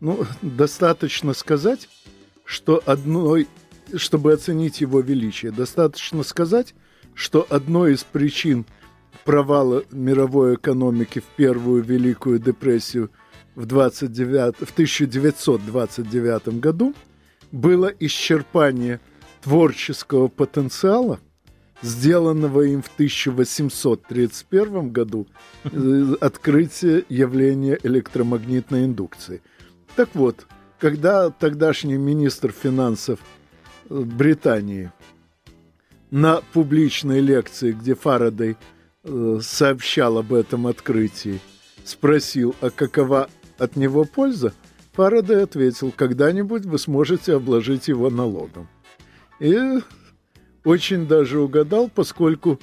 Ну, 0.00 0.26
достаточно 0.42 1.32
сказать, 1.32 1.88
что 2.44 2.82
одной, 2.84 3.48
чтобы 3.96 4.32
оценить 4.32 4.80
его 4.80 5.00
величие, 5.00 5.52
достаточно 5.52 6.22
сказать, 6.22 6.74
что 7.14 7.46
одной 7.50 7.94
из 7.94 8.04
причин 8.04 8.64
провала 9.24 9.84
мировой 9.90 10.54
экономики 10.54 11.20
в 11.20 11.36
первую 11.36 11.82
Великую 11.82 12.38
депрессию 12.38 13.10
в, 13.54 13.66
29, 13.66 14.56
в 14.56 14.72
1929 14.72 16.60
году 16.60 16.94
было 17.50 17.92
исчерпание 17.98 19.00
творческого 19.42 20.28
потенциала– 20.28 21.20
сделанного 21.82 22.62
им 22.62 22.82
в 22.82 22.90
1831 22.94 24.90
году 24.90 25.26
э, 25.64 26.14
открытие 26.20 27.04
явления 27.08 27.78
электромагнитной 27.82 28.84
индукции. 28.84 29.42
Так 29.96 30.10
вот, 30.14 30.46
когда 30.78 31.30
тогдашний 31.30 31.96
министр 31.96 32.52
финансов 32.52 33.18
Британии 33.88 34.92
на 36.10 36.42
публичной 36.52 37.20
лекции, 37.20 37.72
где 37.72 37.94
Фарадей 37.94 38.56
э, 39.04 39.38
сообщал 39.42 40.18
об 40.18 40.32
этом 40.34 40.66
открытии, 40.66 41.40
спросил, 41.84 42.54
а 42.60 42.70
какова 42.70 43.28
от 43.58 43.76
него 43.76 44.04
польза, 44.04 44.52
Фарадей 44.92 45.42
ответил, 45.42 45.90
когда-нибудь 45.90 46.66
вы 46.66 46.78
сможете 46.78 47.36
обложить 47.36 47.88
его 47.88 48.10
налогом. 48.10 48.68
И 49.40 49.58
очень 50.64 51.06
даже 51.06 51.40
угадал, 51.40 51.90
поскольку 51.92 52.60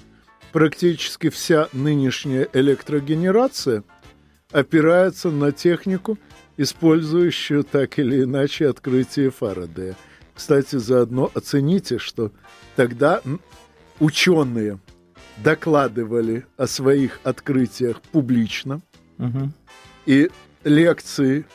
практически 0.52 1.30
вся 1.30 1.70
нынешняя 1.74 2.48
электрогенерация 2.54 3.84
опирается 4.52 5.32
на 5.32 5.52
технику, 5.52 6.18
использующую 6.58 7.64
так 7.64 7.98
или 8.00 8.24
иначе 8.24 8.68
открытие 8.68 9.32
Фарадея. 9.32 9.96
Кстати, 10.40 10.78
заодно 10.78 11.30
оцените, 11.34 11.98
что 11.98 12.32
тогда 12.78 13.22
ученые 14.00 14.80
докладывали 15.44 16.46
о 16.56 16.66
своих 16.66 17.20
открытиях 17.26 18.02
публично, 18.02 18.80
угу. 19.18 19.52
и 20.06 20.32
лекции 20.64 21.46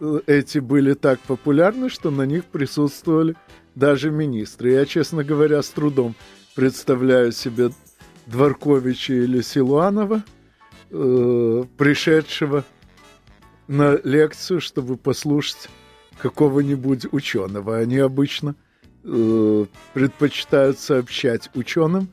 э, 0.00 0.20
эти 0.26 0.58
были 0.58 0.94
так 0.94 1.20
популярны, 1.20 1.88
что 1.88 2.10
на 2.10 2.22
них 2.22 2.46
присутствовали 2.46 3.36
даже 3.76 4.10
министры. 4.10 4.72
Я, 4.72 4.84
честно 4.84 5.22
говоря, 5.22 5.62
с 5.62 5.68
трудом 5.68 6.16
представляю 6.56 7.30
себе 7.30 7.70
Дворковича 8.26 9.14
или 9.14 9.42
Силуанова, 9.42 10.24
э, 10.90 11.64
пришедшего 11.76 12.64
на 13.68 13.96
лекцию, 14.02 14.60
чтобы 14.60 14.96
послушать 14.96 15.68
какого-нибудь 16.18 17.12
ученого. 17.12 17.78
Они 17.78 17.98
обычно 17.98 18.54
э, 19.04 19.66
предпочитают 19.94 20.78
сообщать 20.78 21.50
ученым, 21.54 22.08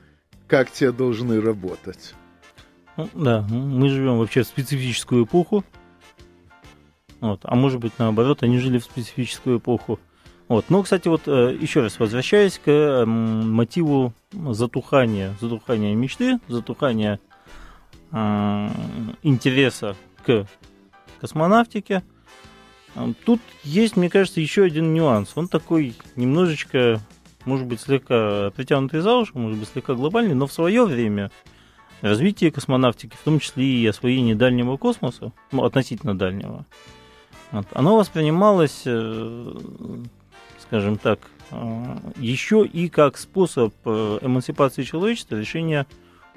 как 0.47 0.71
те 0.71 0.91
должны 0.91 1.41
работать. 1.41 2.13
Ну, 2.97 3.09
да, 3.13 3.41
мы 3.49 3.89
живем 3.89 4.17
вообще 4.17 4.43
в 4.43 4.47
специфическую 4.47 5.25
эпоху. 5.25 5.63
Вот. 7.19 7.41
А 7.43 7.55
может 7.55 7.79
быть, 7.79 7.93
наоборот, 7.97 8.43
они 8.43 8.59
жили 8.59 8.77
в 8.77 8.83
специфическую 8.83 9.57
эпоху. 9.59 9.99
Вот. 10.47 10.65
Но, 10.69 10.83
кстати, 10.83 11.07
вот 11.07 11.23
э, 11.27 11.57
еще 11.59 11.81
раз 11.81 11.99
возвращаясь 11.99 12.59
к 12.63 13.03
мотиву 13.05 14.13
затухания, 14.31 15.35
затухания 15.41 15.95
мечты, 15.95 16.39
затухания 16.47 17.19
э, 18.11 18.69
интереса 19.23 19.95
к 20.23 20.47
космонавтике, 21.19 22.03
тут 23.25 23.41
есть, 23.63 23.97
мне 23.97 24.09
кажется, 24.09 24.41
еще 24.41 24.63
один 24.63 24.93
нюанс. 24.93 25.31
Он 25.35 25.47
такой 25.47 25.95
немножечко, 26.15 26.99
может 27.45 27.67
быть, 27.67 27.81
слегка 27.81 28.51
притянутый 28.51 29.01
за 29.01 29.15
уши, 29.15 29.31
может 29.35 29.59
быть, 29.59 29.69
слегка 29.69 29.93
глобальный, 29.93 30.35
но 30.35 30.47
в 30.47 30.53
свое 30.53 30.85
время 30.85 31.31
развитие 32.01 32.51
космонавтики, 32.51 33.15
в 33.15 33.23
том 33.23 33.39
числе 33.39 33.65
и 33.65 33.87
освоение 33.87 34.35
дальнего 34.35 34.77
космоса, 34.77 35.31
ну, 35.51 35.63
относительно 35.63 36.17
дальнего, 36.17 36.65
вот, 37.51 37.67
оно 37.73 37.97
воспринималось 37.97 38.85
скажем 40.67 40.97
так, 40.97 41.19
э, 41.51 41.97
еще 42.17 42.65
и 42.65 42.89
как 42.89 43.17
способ 43.17 43.73
э, 43.85 44.19
эмансипации 44.21 44.83
человечества, 44.83 45.35
решения, 45.35 45.85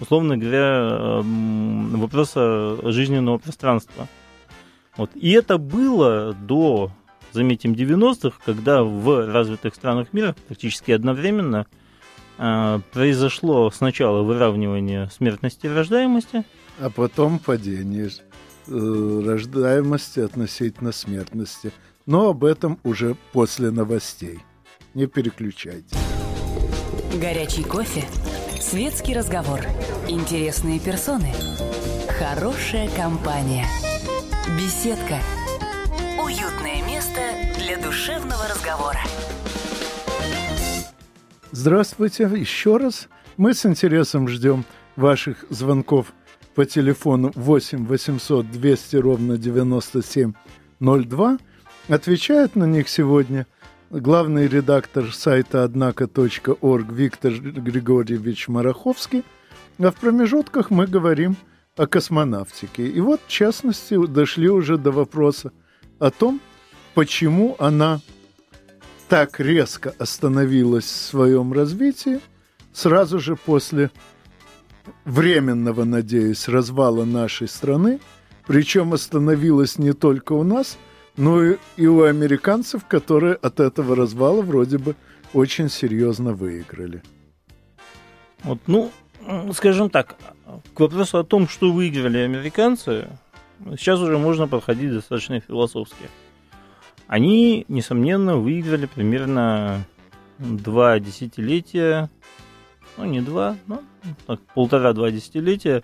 условно 0.01 0.37
говоря, 0.37 1.23
вопроса 1.23 2.79
жизненного 2.91 3.39
пространства. 3.39 4.07
Вот. 4.99 5.11
И 5.15 5.31
это 5.31 5.57
было 5.57 6.35
до, 6.35 6.91
заметим, 7.33 7.73
90-х, 7.73 8.39
когда 8.45 8.83
в 8.83 9.33
развитых 9.33 9.75
странах 9.75 10.13
мира 10.13 10.37
практически 10.47 10.93
одновременно 10.93 11.67
э, 12.37 12.81
произошло 12.93 13.71
сначала 13.71 14.23
выравнивание 14.23 15.09
смертности 15.11 15.65
и 15.65 15.71
рождаемости, 15.71 16.45
а 16.79 16.91
потом 16.91 17.39
падение 17.39 18.11
рождаемости 18.67 20.21
относительно 20.21 20.93
смертности– 20.93 21.73
но 22.09 22.31
об 22.31 22.43
этом 22.43 22.81
уже 22.85 23.17
после 23.33 23.71
новостей. 23.71 24.39
Не 24.95 25.07
переключайте. 25.07 25.95
Горячий 27.21 27.63
кофе, 27.63 28.03
светский 28.59 29.15
разговор, 29.15 29.61
интересные 30.09 30.81
персоны, 30.81 31.31
хорошая 32.09 32.89
компания, 32.97 33.67
беседка, 34.57 35.19
уютное 36.23 36.83
место 36.87 37.21
для 37.59 37.77
душевного 37.77 38.49
разговора. 38.49 39.01
Здравствуйте 41.53 42.25
еще 42.25 42.79
раз. 42.79 43.09
Мы 43.37 43.53
с 43.53 43.67
интересом 43.67 44.27
ждем 44.29 44.65
ваших 44.97 45.45
звонков 45.51 46.15
по 46.55 46.65
телефону 46.65 47.31
8 47.35 47.87
800 47.87 48.51
200 48.51 48.97
ровно 48.97 49.37
9702 49.37 51.39
Отвечает 51.89 52.57
на 52.57 52.65
них 52.65 52.89
сегодня 52.89 53.47
главный 53.91 54.49
редактор 54.49 55.13
сайта 55.13 55.65
однако.орг 55.65 56.93
Виктор 56.93 57.33
Григорьевич 57.33 58.49
Мараховский, 58.49 59.25
а 59.79 59.91
в 59.91 59.97
промежутках 59.97 60.71
мы 60.71 60.87
говорим 60.87 61.37
о 61.79 61.87
космонавтике. 61.87 62.87
И 62.87 63.01
вот, 63.01 63.21
в 63.27 63.31
частности, 63.31 64.07
дошли 64.07 64.49
уже 64.51 64.77
до 64.77 64.91
вопроса 64.91 65.53
о 65.99 66.11
том, 66.11 66.41
почему 66.95 67.57
она 67.59 68.01
так 69.09 69.41
резко 69.41 69.95
остановилась 69.99 70.85
в 70.85 70.89
своем 70.89 71.53
развитии 71.53 72.21
сразу 72.73 73.19
же 73.19 73.37
после 73.37 73.91
временного, 75.07 75.85
надеюсь, 75.85 76.49
развала 76.49 77.05
нашей 77.07 77.49
страны, 77.49 78.01
причем 78.47 78.93
остановилась 78.93 79.79
не 79.79 79.95
только 79.95 80.35
у 80.35 80.43
нас– 80.43 80.77
и, 81.19 81.59
и 81.77 81.87
у 81.87 82.03
американцев, 82.03 82.85
которые 82.87 83.35
от 83.35 83.59
этого 83.61 83.97
развала 83.97 84.41
вроде 84.41 84.79
бы 84.79 84.95
очень 85.33 85.69
серьезно 85.69 86.33
выиграли. 86.33 87.03
Вот, 88.45 88.61
ну, 88.69 88.93
скажем 89.53 89.91
так, 89.91 90.17
к 90.75 90.81
вопросу 90.81 91.19
о 91.19 91.25
том, 91.25 91.49
что 91.49 91.73
выиграли 91.73 92.19
американцы, 92.19 93.09
сейчас 93.71 94.01
уже 94.01 94.19
можно 94.19 94.49
подходить 94.49 94.93
достаточно 94.93 95.41
философски. 95.41 96.09
Они, 97.07 97.65
несомненно, 97.69 98.37
выиграли 98.37 98.87
примерно 98.87 99.85
два 100.39 100.99
десятилетия, 101.01 102.11
ну 102.97 103.05
не 103.05 103.21
два, 103.21 103.57
но 103.67 103.83
полтора-два 104.55 105.11
десятилетия 105.11 105.83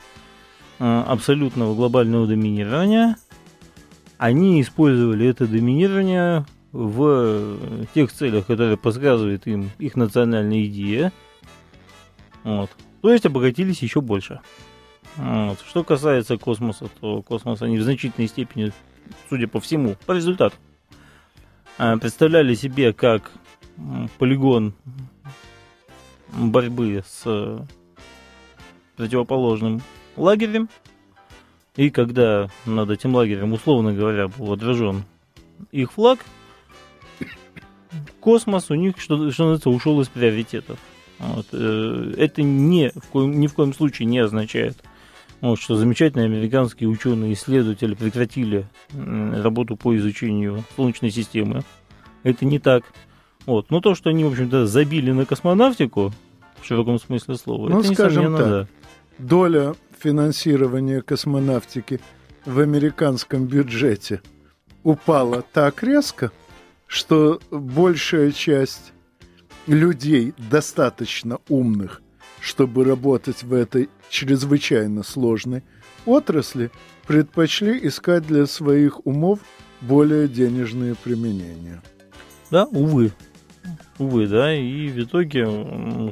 э, 0.79 1.03
абсолютного 1.07 1.75
глобального 1.75 2.27
доминирования– 2.27 3.17
они 4.19 4.63
использовали 4.63 5.27
это 5.27 5.47
доминирование 5.47 6.47
в 6.73 7.59
тех 7.95 8.13
целях, 8.13 8.47
которые 8.47 8.77
подсказывает 8.77 9.47
им 9.47 9.71
их 9.79 9.97
национальная 9.97 10.65
идея. 10.65 11.13
Вот. 12.43 12.71
То 13.05 13.13
есть 13.13 13.27
обогатились 13.27 13.83
еще 13.83 14.01
больше. 14.01 14.41
Вот. 15.17 15.59
Что 15.69 15.85
касается 15.85 16.39
космоса, 16.39 16.89
то 17.01 17.21
космос 17.21 17.61
они 17.61 17.77
в 17.77 17.83
значительной 17.83 18.29
степени 18.29 18.73
судя 19.29 19.47
по 19.47 19.61
всему, 19.61 19.97
по 20.07 20.13
результату, 20.13 20.57
а, 21.77 21.99
представляли 21.99 22.55
себе 22.55 22.95
как 22.95 23.31
полигон 24.17 24.73
борьбы 26.33 27.05
с 27.07 27.67
противоположным 28.97 29.83
лагерем. 30.17 30.71
И 31.77 31.91
когда 31.91 32.49
над 32.65 32.89
этим 32.89 33.15
лагерем, 33.15 33.53
условно 33.53 33.93
говоря, 33.93 34.29
был 34.29 34.51
отражен 34.51 35.05
их 35.73 35.93
флаг, 35.93 36.21
космос 38.21 38.71
у 38.71 38.75
них, 38.75 38.99
что, 38.99 39.31
что 39.31 39.43
называется, 39.43 39.69
ушел 39.69 40.01
из 40.01 40.09
приоритетов. 40.09 40.79
Вот. 41.35 41.47
Э, 41.53 42.15
это 42.17 42.43
не, 42.43 42.91
в 42.91 43.07
коем, 43.09 43.39
ни 43.39 43.47
в 43.47 43.55
коем 43.55 43.75
случае 43.75 44.07
не 44.07 44.19
означает, 44.19 44.77
вот, 45.41 45.61
что 45.61 45.77
замечательные 45.77 46.27
американские 46.27 46.89
ученые-исследователи 46.89 47.95
прекратили 47.95 48.67
работу 48.93 49.77
по 49.77 49.95
изучению 49.97 50.65
Солнечной 50.77 51.11
системы. 51.11 51.65
Это 52.23 52.47
не 52.47 52.59
так. 52.59 52.85
Вот. 53.45 53.71
Но 53.71 53.81
то, 53.81 53.95
что 53.95 54.11
они, 54.11 54.25
в 54.25 54.29
общем-то, 54.29 54.67
забили 54.67 55.13
на 55.13 55.27
космонавтику, 55.27 56.13
в 56.61 56.67
широком 56.67 56.99
смысле 56.99 57.37
слова, 57.37 57.69
ну, 57.69 57.81
это, 57.81 57.93
скажем 57.93 58.35
так, 58.37 58.47
да. 58.47 58.69
доля 59.19 59.75
финансирования 59.99 61.03
космонавтики 61.03 62.01
в 62.47 62.59
американском 62.59 63.45
бюджете 63.45 64.23
упала 64.83 65.43
так 65.43 65.83
резко, 65.83 66.33
что 66.87 67.39
большая 67.51 68.33
часть 68.33 68.94
людей 69.67 70.35
достаточно 70.51 71.39
умных, 71.49 72.03
чтобы 72.41 72.85
работать 72.85 73.43
в 73.43 73.53
этой 73.53 73.89
чрезвычайно 74.11 75.03
сложной 75.03 75.63
отрасли, 76.07 76.71
предпочли 77.07 77.79
искать 77.87 78.27
для 78.27 78.47
своих 78.47 79.07
умов 79.07 79.41
более 79.81 80.29
денежные 80.29 80.95
применения. 80.95 81.83
Да, 82.51 82.65
увы. 82.67 83.13
Увы, 83.99 84.27
да, 84.27 84.55
и 84.55 84.89
в 84.89 84.99
итоге, 85.05 85.45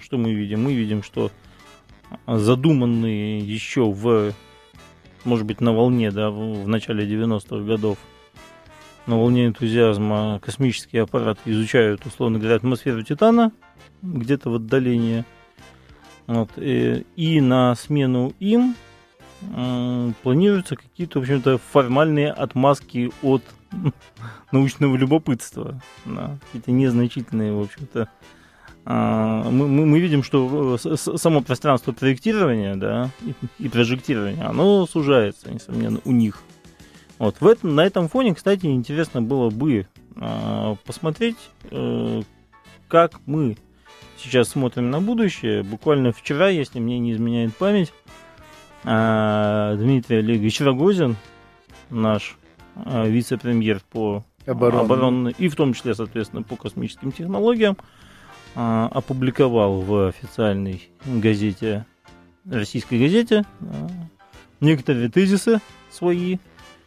что 0.02 0.16
мы 0.16 0.32
видим? 0.34 0.64
Мы 0.64 0.74
видим, 0.74 1.02
что 1.02 1.30
задуманные 2.26 3.38
еще 3.38 3.90
в, 3.90 4.32
может 5.24 5.46
быть, 5.46 5.60
на 5.60 5.72
волне, 5.72 6.10
да, 6.10 6.30
в 6.30 6.66
начале 6.66 7.06
90-х 7.06 7.64
годов 7.64 7.98
на 9.06 9.18
волне 9.18 9.46
энтузиазма 9.46 10.40
космические 10.40 11.02
аппараты 11.02 11.50
изучают, 11.50 12.06
условно 12.06 12.38
говоря, 12.38 12.56
атмосферу 12.56 13.02
Титана, 13.02 13.52
где-то 14.02 14.50
в 14.50 14.56
отдалении. 14.56 15.24
Вот, 16.26 16.50
и, 16.56 17.04
и 17.16 17.40
на 17.40 17.74
смену 17.74 18.32
им 18.38 18.74
планируются 20.22 20.76
какие-то, 20.76 21.18
в 21.18 21.22
общем-то, 21.22 21.58
формальные 21.58 22.30
отмазки 22.30 23.10
от 23.22 23.42
научного 24.52 24.96
любопытства. 24.96 25.80
Да, 26.04 26.38
какие-то 26.46 26.70
незначительные, 26.70 27.52
в 27.52 27.60
общем-то. 27.60 28.08
А, 28.84 29.48
мы, 29.50 29.68
мы, 29.68 29.86
мы 29.86 30.00
видим, 30.00 30.24
что 30.24 30.76
э, 30.82 30.96
само 30.96 31.40
пространство 31.40 31.92
проектирования 31.92 32.74
да, 32.74 33.10
и, 33.20 33.34
и 33.64 33.68
прожектирования, 33.68 34.44
оно 34.44 34.86
сужается, 34.86 35.52
несомненно, 35.52 36.00
у 36.04 36.10
них. 36.10 36.42
Вот, 37.22 37.36
в 37.40 37.46
этом, 37.46 37.76
на 37.76 37.86
этом 37.86 38.08
фоне, 38.08 38.34
кстати, 38.34 38.66
интересно 38.66 39.22
было 39.22 39.48
бы 39.48 39.86
э, 40.16 40.76
посмотреть, 40.84 41.36
э, 41.70 42.22
как 42.88 43.20
мы 43.26 43.56
сейчас 44.18 44.48
смотрим 44.48 44.90
на 44.90 45.00
будущее. 45.00 45.62
Буквально 45.62 46.10
вчера, 46.10 46.48
если 46.48 46.80
мне 46.80 46.98
не 46.98 47.12
изменяет 47.12 47.56
память, 47.56 47.92
э, 48.82 49.76
Дмитрий 49.78 50.16
Олегович 50.16 50.62
Рогозин, 50.62 51.14
наш 51.90 52.36
э, 52.74 53.08
вице-премьер 53.08 53.82
по 53.88 54.24
оборонной. 54.44 54.84
оборонной 54.84 55.34
и 55.38 55.46
в 55.46 55.54
том 55.54 55.74
числе, 55.74 55.94
соответственно, 55.94 56.42
по 56.42 56.56
космическим 56.56 57.12
технологиям, 57.12 57.76
э, 58.56 58.88
опубликовал 58.90 59.80
в 59.80 60.08
официальной 60.08 60.90
газете, 61.06 61.86
российской 62.50 62.98
газете, 62.98 63.44
э, 63.60 63.64
некоторые 64.58 65.08
тезисы 65.08 65.60
свои, 65.88 66.38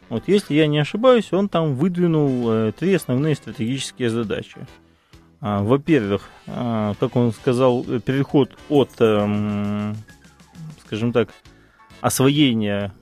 вот, 0.09 0.23
если 0.27 0.53
я 0.53 0.67
не 0.67 0.79
ошибаюсь, 0.79 1.33
он 1.33 1.49
там 1.49 1.75
выдвинул 1.75 2.51
э, 2.51 2.71
три 2.77 2.93
основные 2.93 3.35
стратегические 3.35 4.09
задачи. 4.09 4.67
А, 5.41 5.61
во-первых, 5.61 6.29
а, 6.47 6.93
как 6.99 7.15
он 7.15 7.31
сказал, 7.31 7.83
переход 7.83 8.57
от, 8.69 8.89
э, 8.99 9.93
скажем 10.85 11.13
так, 11.13 11.29
освоения 12.01 12.93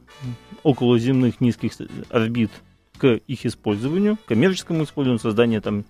околоземных 0.63 1.41
низких 1.41 1.73
орбит 2.09 2.51
к 2.97 3.15
их 3.27 3.45
использованию, 3.45 4.17
коммерческому 4.25 4.83
использованию, 4.83 5.19
создание 5.19 5.61
там 5.61 5.85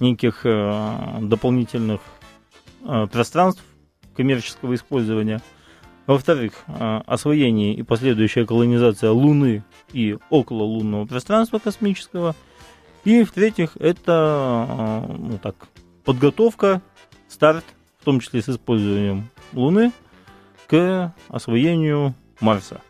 неких 0.00 0.40
э, 0.44 1.18
дополнительных 1.20 2.00
э, 2.82 3.06
пространств 3.10 3.62
коммерческого 4.16 4.74
использования– 4.74 5.40
во-вторых, 6.06 6.64
освоение 6.66 7.72
и 7.72 7.82
последующая 7.82 8.44
колонизация 8.44 9.10
Луны 9.10 9.64
и 9.94 10.18
окололунного 10.28 11.06
пространства 11.06 11.58
космического. 11.58 12.34
И 13.04 13.22
в-третьих, 13.22 13.76
это 13.78 14.12
а, 14.12 15.16
ну, 15.16 15.38
так, 15.38 15.68
подготовка, 16.04 16.82
старт, 17.28 17.64
в 18.00 18.04
том 18.04 18.20
числе 18.20 18.42
с 18.42 18.48
использованием 18.48 19.28
Луны, 19.52 19.92
к 20.66 21.14
освоению 21.28 22.14
Марса. 22.40 22.80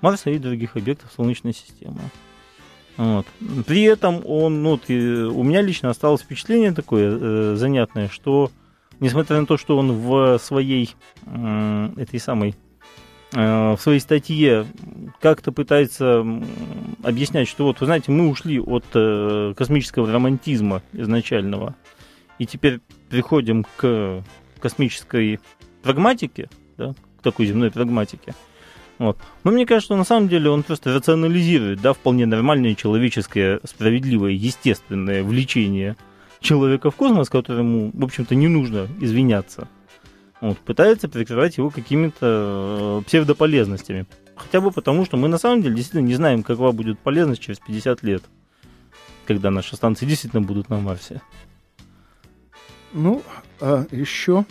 Марса 0.00 0.30
и 0.30 0.38
других 0.38 0.76
объектов 0.76 1.12
Солнечной 1.14 1.54
системы. 1.54 2.00
Вот. 2.96 3.26
При 3.66 3.82
этом 3.82 4.22
он, 4.26 4.62
ну, 4.62 4.70
вот, 4.70 4.88
у 4.88 5.42
меня 5.42 5.62
лично 5.62 5.90
осталось 5.90 6.22
впечатление 6.22 6.72
такое 6.72 7.18
э, 7.18 7.56
занятное, 7.56 8.08
что 8.08 8.50
несмотря 9.00 9.40
на 9.40 9.46
то, 9.46 9.56
что 9.56 9.76
он 9.76 9.92
в 9.92 10.38
своей 10.38 10.94
этой 11.26 12.20
самой 12.20 12.50
э, 12.50 12.54
в 13.34 13.78
своей 13.80 13.98
статье 13.98 14.64
как-то 15.20 15.50
пытается 15.50 16.24
объяснять, 17.02 17.48
что 17.48 17.64
вот, 17.64 17.80
вы 17.80 17.86
знаете, 17.86 18.12
мы 18.12 18.28
ушли 18.28 18.60
от 18.60 18.84
э, 18.94 19.54
космического 19.56 20.10
романтизма 20.10 20.82
изначального, 20.92 21.74
и 22.38 22.46
теперь 22.46 22.80
приходим 23.10 23.66
к 23.76 24.22
космической 24.60 25.40
прагматике, 25.82 26.48
да, 26.76 26.94
к 27.18 27.22
такой 27.22 27.46
земной 27.46 27.70
прагматике. 27.70 28.34
Вот. 28.98 29.18
Но 29.42 29.50
мне 29.50 29.66
кажется, 29.66 29.86
что 29.86 29.96
на 29.96 30.04
самом 30.04 30.28
деле 30.28 30.50
он 30.50 30.62
просто 30.62 30.94
рационализирует, 30.94 31.80
да, 31.80 31.92
вполне 31.92 32.26
нормальное 32.26 32.76
человеческое, 32.76 33.60
справедливое, 33.64 34.30
естественное 34.30 35.24
влечение– 35.24 35.96
человека 36.44 36.90
в 36.90 36.96
космос, 36.96 37.28
которому, 37.28 37.90
в 37.92 38.04
общем-то, 38.04 38.34
не 38.36 38.46
нужно 38.46 38.86
извиняться. 39.00 39.66
Вот, 40.44 40.58
пытается 40.58 41.08
прикрывать 41.08 41.56
его 41.56 41.70
какими-то 41.70 43.00
э, 43.00 43.06
псевдополезностями. 43.06 44.04
Хотя 44.36 44.60
бы 44.60 44.72
потому, 44.72 45.06
что 45.06 45.16
мы 45.16 45.26
на 45.26 45.38
самом 45.38 45.62
деле 45.62 45.74
действительно 45.74 46.06
не 46.06 46.16
знаем, 46.16 46.42
какова 46.42 46.72
будет 46.72 46.98
полезность 46.98 47.40
через 47.40 47.60
50 47.60 48.02
лет, 48.02 48.22
когда 49.24 49.50
наши 49.50 49.74
станции 49.74 50.04
действительно 50.04 50.42
будут 50.42 50.68
на 50.68 50.80
Марсе. 50.80 51.22
Ну, 52.92 53.22
а 53.58 53.86
еще 53.90 54.44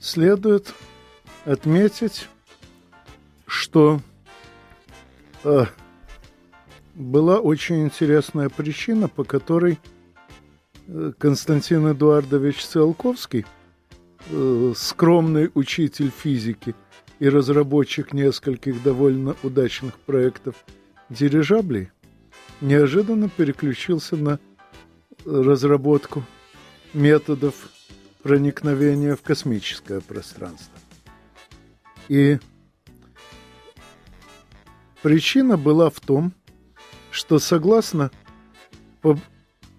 следует 0.00 0.72
отметить, 1.44 2.28
что 3.46 4.00
э, 5.44 5.66
была 6.94 7.38
очень 7.40 7.84
интересная 7.84 8.48
причина, 8.48 9.08
по 9.08 9.24
которой 9.24 9.78
Константин 11.18 11.92
Эдуардович 11.92 12.64
Циолковский, 12.64 13.44
э, 14.30 14.72
скромный 14.76 15.50
учитель 15.54 16.10
физики 16.10 16.74
и 17.18 17.28
разработчик 17.28 18.12
нескольких 18.12 18.82
довольно 18.82 19.36
удачных 19.42 19.98
проектов 19.98 20.56
дирижаблей, 21.08 21.90
неожиданно 22.60 23.28
переключился 23.28 24.16
на 24.16 24.38
разработку 25.24 26.24
методов 26.92 27.54
проникновения 28.22 29.16
в 29.16 29.22
космическое 29.22 30.00
пространство. 30.00 30.72
И 32.08 32.38
причина 35.02 35.56
была 35.56 35.90
в 35.90 36.00
том, 36.00 36.32
что 37.10 37.38
согласно 37.38 38.10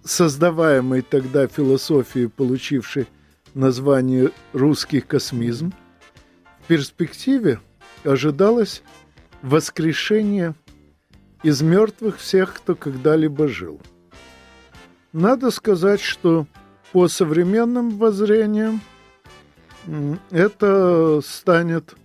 создаваемой 0.04 1.02
тогда 1.02 1.48
философии, 1.48 2.28
получившей 2.28 3.08
название 3.58 4.32
«русский 4.54 5.02
космизм», 5.02 5.74
в 6.62 6.68
перспективе 6.68 7.60
ожидалось 8.04 8.84
воскрешение 9.42 10.56
из 11.44 11.62
мертвых 11.62 12.18
всех, 12.18 12.54
кто 12.54 12.76
когда-либо 12.76 13.48
жил. 13.48 13.82
Надо 15.14 15.52
сказать, 15.52 16.02
что 16.02 16.46
по 16.92 17.08
современным 17.08 17.98
воззрениям 17.98 18.82
это 20.32 21.22
станет 21.24 21.96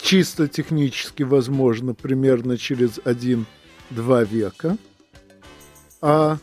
чисто 0.00 0.48
технически 0.48 1.22
возможно 1.22 1.94
примерно 1.94 2.58
через 2.58 2.98
1-2 2.98 3.44
два 3.90 4.24
века, 4.24 4.76
а 6.00 6.38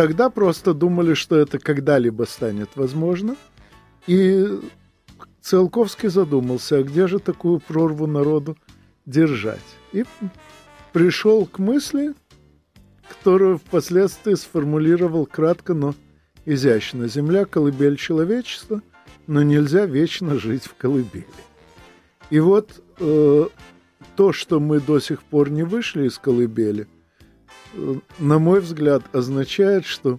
тогда 0.00 0.30
просто 0.30 0.72
думали, 0.72 1.12
что 1.12 1.36
это 1.36 1.58
когда-либо 1.58 2.22
станет 2.22 2.70
возможно. 2.74 3.36
И 4.06 4.46
Циолковский 5.42 6.08
задумался, 6.08 6.78
а 6.78 6.82
где 6.82 7.06
же 7.06 7.18
такую 7.18 7.60
прорву 7.60 8.06
народу 8.06 8.56
держать? 9.04 9.76
И 9.92 10.06
пришел 10.94 11.44
к 11.44 11.58
мысли, 11.58 12.14
которую 13.10 13.58
впоследствии 13.58 14.32
сформулировал 14.36 15.26
кратко, 15.26 15.74
но 15.74 15.94
изящно. 16.46 17.06
Земля– 17.06 17.44
колыбель 17.44 17.98
человечества, 17.98 18.80
но 19.26 19.42
нельзя 19.42 19.84
вечно 19.84 20.38
жить 20.38 20.64
в 20.64 20.76
колыбели. 20.76 21.26
И 22.30 22.40
вот 22.40 22.82
э, 23.00 23.48
то, 24.16 24.32
что 24.32 24.60
мы 24.60 24.80
до 24.80 24.98
сих 24.98 25.22
пор 25.24 25.50
не 25.50 25.62
вышли 25.62 26.06
из 26.06 26.16
колыбели, 26.16 26.88
на 28.18 28.38
мой 28.38 28.60
взгляд, 28.60 29.02
означает, 29.14 29.84
что 29.84 30.18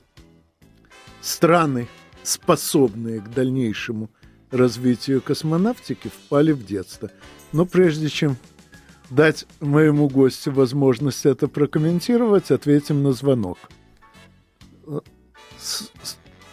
страны, 1.21 1.87
способные 2.23 3.21
к 3.21 3.29
дальнейшему 3.29 4.09
развитию 4.51 5.21
космонавтики, 5.21 6.09
впали 6.09 6.51
в 6.51 6.65
детство. 6.65 7.09
Но 7.53 7.65
прежде 7.65 8.09
чем 8.09 8.35
дать 9.09 9.45
моему 9.59 10.07
гостю 10.07 10.51
возможность 10.51 11.25
это 11.25 11.47
прокомментировать, 11.47 12.51
ответим 12.51 13.03
на 13.03 13.11
звонок. 13.11 13.57
Э, 14.87 14.99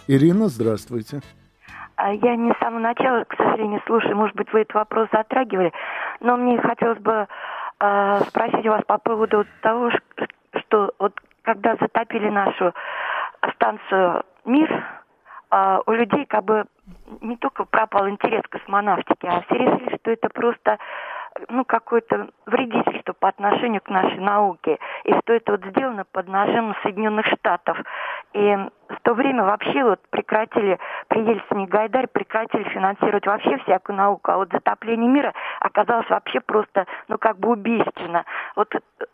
Ирина, 0.06 0.48
здравствуйте. 0.48 1.20
А 1.96 2.12
я 2.12 2.37
не 2.37 2.52
с 2.52 2.58
самого 2.58 2.80
начала, 2.80 3.24
к 3.24 3.37
сожалению, 3.37 3.80
слушаю. 3.87 4.16
Может 4.16 4.37
быть, 4.37 4.52
вы 4.52 4.61
этот 4.61 4.74
вопрос 4.74 5.08
затрагивали. 5.12 5.72
Но 6.20 6.37
мне 6.37 6.61
хотелось 6.61 7.00
бы 7.00 7.26
э, 7.80 8.20
спросить 8.28 8.66
у 8.66 8.70
вас 8.70 8.82
по 8.87 8.98
поводу 8.98 9.44
того, 9.62 9.90
что 10.56 10.92
вот 10.98 11.14
когда 11.42 11.76
затопили 11.76 12.28
нашу 12.28 12.74
станцию 13.54 14.24
«Мир», 14.44 14.84
э, 15.50 15.78
у 15.87 15.92
людей 15.92 16.26
как 16.26 16.44
бы 16.44 16.64
не 17.20 17.37
только 17.37 17.64
пропал 17.64 18.08
интерес 18.08 18.42
к 18.42 18.58
космонавтике, 18.58 19.28
а 19.28 19.42
все 19.42 19.54
решили, 19.54 19.96
что 19.96 20.11
это 20.11 20.28
просто 20.28 20.78
ну, 21.48 21.64
какое-то 21.64 22.28
вредительство 22.46 23.12
по 23.12 23.28
отношению 23.28 23.80
к 23.80 23.88
нашей 23.88 24.18
науке, 24.18 24.78
и 25.04 25.12
что 25.20 25.32
это 25.32 25.52
вот 25.52 25.64
сделано 25.66 26.04
под 26.11 26.28
нажимом 26.28 26.74
Соединенных 26.82 27.26
Штатов. 27.26 27.78
И 28.32 28.56
в 28.88 29.00
то 29.02 29.14
время 29.14 29.44
вообще 29.44 29.84
вот 29.84 30.00
прекратили, 30.11 30.78
при 31.08 31.20
Ельцине 31.20 31.66
Гайдарь 31.66 32.08
прекратили 32.08 32.64
финансировать 32.64 33.26
вообще 33.26 33.58
всякую 33.58 33.96
науку, 33.96 34.30
а 34.30 34.37
вот 34.37 34.50
затопление 34.52 35.08
мира 35.08 35.32
оказалось 35.61 36.09
вообще 36.09 36.40
просто, 36.40 36.87
ну, 37.09 37.18
как 37.18 37.38
бы 37.38 37.51
убийственно. 37.51 38.25
Вот 38.57 38.68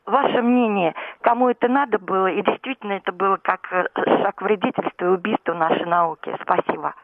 ваше 0.07 0.43
мнение, 0.43 0.95
кому 1.21 1.49
это 1.49 1.69
надо 1.69 1.99
было, 1.99 2.29
и 2.29 2.43
действительно 2.43 2.93
это 2.93 3.13
было 3.13 3.39
как 3.43 3.67
э, 3.73 3.87
шаг 4.23 4.43
вредительства 4.43 5.07
и 5.07 5.09
убийства 5.09 5.55
нашей 5.55 5.87
науки? 5.87 6.35
Спасибо. 6.43 6.95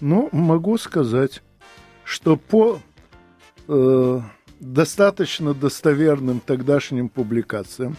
Ну, 0.00 0.28
могу 0.32 0.78
сказать, 0.78 1.42
что 2.04 2.36
по 2.36 2.78
э, 3.68 4.18
достаточно 4.58 5.54
достоверным 5.54 6.40
тогдашним 6.40 7.08
публикациям, 7.08 7.96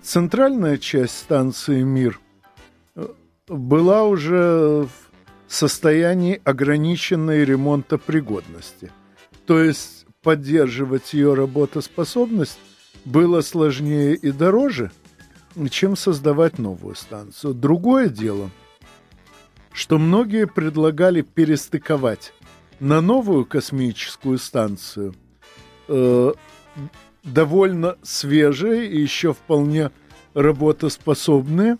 центральная 0.00 0.78
часть 0.78 1.18
станции 1.18 1.82
«Мир» 1.82 2.20
э, 2.94 3.06
была 3.48 4.04
уже 4.04 4.86
в 4.86 4.90
состоянии 5.48 6.40
ограниченной 6.44 7.44
ремонтопригодности. 7.44 8.90
То 9.46 9.62
есть 9.62 10.06
поддерживать 10.22 11.12
ее 11.12 11.34
работоспособность 11.34 12.58
было 13.04 13.42
сложнее 13.42 14.14
и 14.14 14.30
дороже, 14.30 14.90
чем 15.70 15.96
создавать 15.96 16.58
новую 16.58 16.94
станцию. 16.94 17.54
Другое 17.54 18.08
дело, 18.08 18.50
что 19.72 19.98
многие 19.98 20.46
предлагали 20.46 21.20
перестыковать 21.20 22.32
на 22.80 23.00
новую 23.00 23.44
космическую 23.44 24.38
станцию 24.38 25.14
э, 25.88 26.32
довольно 27.22 27.96
свежие 28.02 28.90
и 28.90 29.00
еще 29.00 29.32
вполне 29.32 29.90
работоспособные 30.32 31.78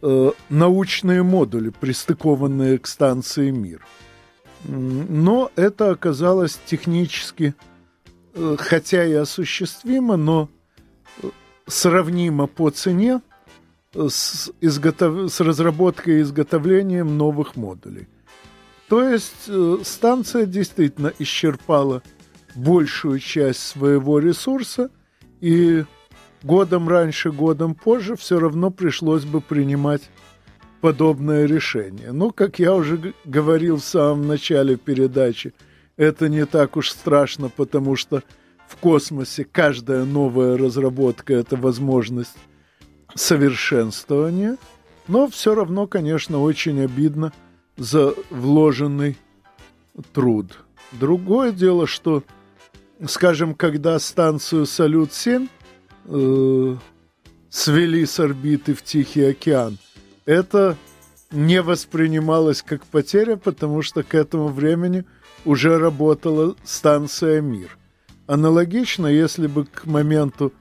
э, 0.00 0.30
научные 0.48 1.22
модули, 1.22 1.70
пристыкованные 1.70 2.78
к 2.78 2.86
станции 2.86 3.50
«Мир». 3.50 3.84
Но 4.64 5.50
это 5.56 5.90
оказалось 5.90 6.58
технически, 6.66 7.54
э, 8.34 8.56
хотя 8.58 9.04
и 9.04 9.12
осуществимо, 9.12 10.16
но 10.16 10.48
э, 11.22 11.28
сравнимо 11.66 12.46
по 12.46 12.70
цене 12.70 13.20
э, 13.94 14.08
с, 14.08 14.52
изготов... 14.60 15.32
с 15.32 15.40
разработкой 15.40 16.18
и 16.18 16.22
изготовлением 16.22 17.18
новых 17.18 17.56
модулей. 17.56 18.08
То 18.88 19.08
есть 19.08 19.50
станция 19.86 20.44
действительно 20.44 21.12
исчерпала 21.18 22.02
большую 22.54 23.18
часть 23.20 23.60
своего 23.60 24.18
ресурса, 24.18 24.90
и 25.40 25.84
годом 26.42 26.88
раньше, 26.88 27.32
годом 27.32 27.74
позже 27.74 28.16
все 28.16 28.38
равно 28.38 28.70
пришлось 28.70 29.24
бы 29.24 29.40
принимать 29.40 30.02
подобное 30.82 31.46
решение. 31.46 32.12
Но, 32.12 32.30
как 32.30 32.58
я 32.58 32.74
уже 32.74 33.14
говорил 33.24 33.78
в 33.78 33.84
самом 33.84 34.26
начале 34.26 34.76
передачи, 34.76 35.54
это 35.96 36.28
не 36.28 36.44
так 36.44 36.76
уж 36.76 36.90
страшно, 36.90 37.48
потому 37.48 37.96
что 37.96 38.22
в 38.68 38.76
космосе 38.76 39.46
каждая 39.50 40.04
новая 40.04 40.58
разработка– 40.58 41.32
это 41.34 41.56
возможность 41.56 42.36
совершенствования, 43.14 44.58
но 45.08 45.28
все 45.28 45.54
равно, 45.54 45.86
конечно, 45.86 46.42
очень 46.42 46.82
обидно– 46.82 47.32
за 47.76 48.14
вложенный 48.30 49.16
труд. 50.12 50.58
Другое 50.92 51.52
дело, 51.52 51.86
что, 51.86 52.22
скажем, 53.06 53.54
когда 53.54 53.98
станцию 53.98 54.66
«Салют-7» 54.66 55.48
э, 56.04 56.76
свели 57.48 58.06
с 58.06 58.20
орбиты 58.20 58.74
в 58.74 58.82
Тихий 58.82 59.24
океан, 59.24 59.78
это 60.24 60.76
не 61.30 61.62
воспринималось 61.62 62.62
как 62.62 62.84
потеря, 62.84 63.36
потому 63.36 63.82
что 63.82 64.02
к 64.02 64.14
этому 64.14 64.48
времени 64.48 65.04
уже 65.44 65.78
работала 65.78 66.56
станция 66.64 67.40
«Мир». 67.40 67.78
Аналогично, 68.26 69.06
если 69.06 69.46
бы 69.46 69.64
к 69.64 69.86
моменту 69.86 70.52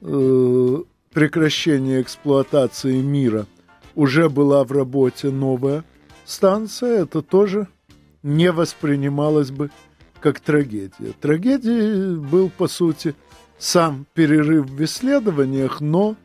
э, 0.00 0.76
прекращения 1.12 2.00
эксплуатации 2.00 3.00
«Мира» 3.00 3.46
уже 3.94 4.28
была 4.30 4.64
в 4.64 4.72
работе 4.72 5.30
новая 5.30 5.84
станция, 6.24 7.02
это 7.02 7.22
тоже 7.22 7.68
не 8.22 8.52
воспринималось 8.52 9.50
бы 9.50 9.70
как 10.20 10.40
трагедия. 10.40 11.12
Трагедией 11.20 12.16
был, 12.16 12.50
по 12.50 12.68
сути, 12.68 13.14
сам 13.58 14.06
перерыв 14.14 14.66
в 14.66 14.84
исследованиях, 14.84 15.80
но 15.80 16.16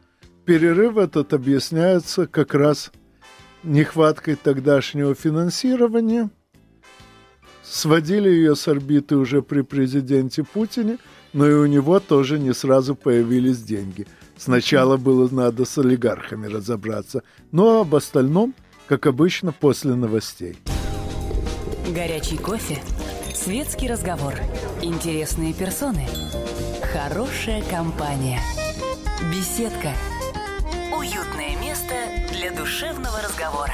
перерыв 0.45 0.97
этот 0.97 1.33
объясняется 1.33 2.27
как 2.27 2.53
раз 2.53 2.91
нехваткой 3.63 4.35
тогдашнего 4.35 5.15
финансирования. 5.15 6.29
Сводили 7.63 8.29
ее 8.29 8.55
с 8.55 8.67
орбиты 8.67 9.17
уже 9.17 9.41
при 9.41 9.61
президенте 9.61 10.43
Путине, 10.43 10.97
но 11.33 11.49
и 11.49 11.53
у 11.53 11.65
него 11.65 11.99
тоже 11.99 12.39
не 12.39 12.53
сразу 12.53 12.95
появились 12.95 13.61
деньги. 13.63 14.07
Сначала 14.37 14.97
было 14.97 15.27
надо 15.29 15.65
с 15.65 15.77
олигархами 15.77 16.47
разобраться, 16.47 17.23
но 17.51 17.81
об 17.81 17.95
остальном– 17.95 18.53
как 18.87 19.05
обычно, 19.07 19.51
после 19.51 19.95
новостей. 19.95 20.57
Горячий 21.93 22.37
кофе, 22.37 22.77
светский 23.33 23.87
разговор, 23.87 24.33
интересные 24.81 25.53
персоны, 25.53 26.07
хорошая 26.93 27.63
компания, 27.69 28.39
беседка, 29.31 29.89
душевного 32.75 33.21
разговора. 33.23 33.73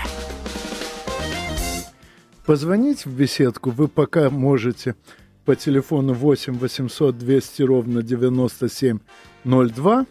Позвонить 2.46 3.06
в 3.06 3.12
беседку 3.12 3.72
вы 3.72 3.88
пока 3.88 4.30
можете 4.30 4.96
по 5.44 5.56
телефону 5.56 6.14
8 6.14 6.60
800 6.60 7.18
200 7.18 7.64
ровно 7.64 8.04
9702. 8.04 10.06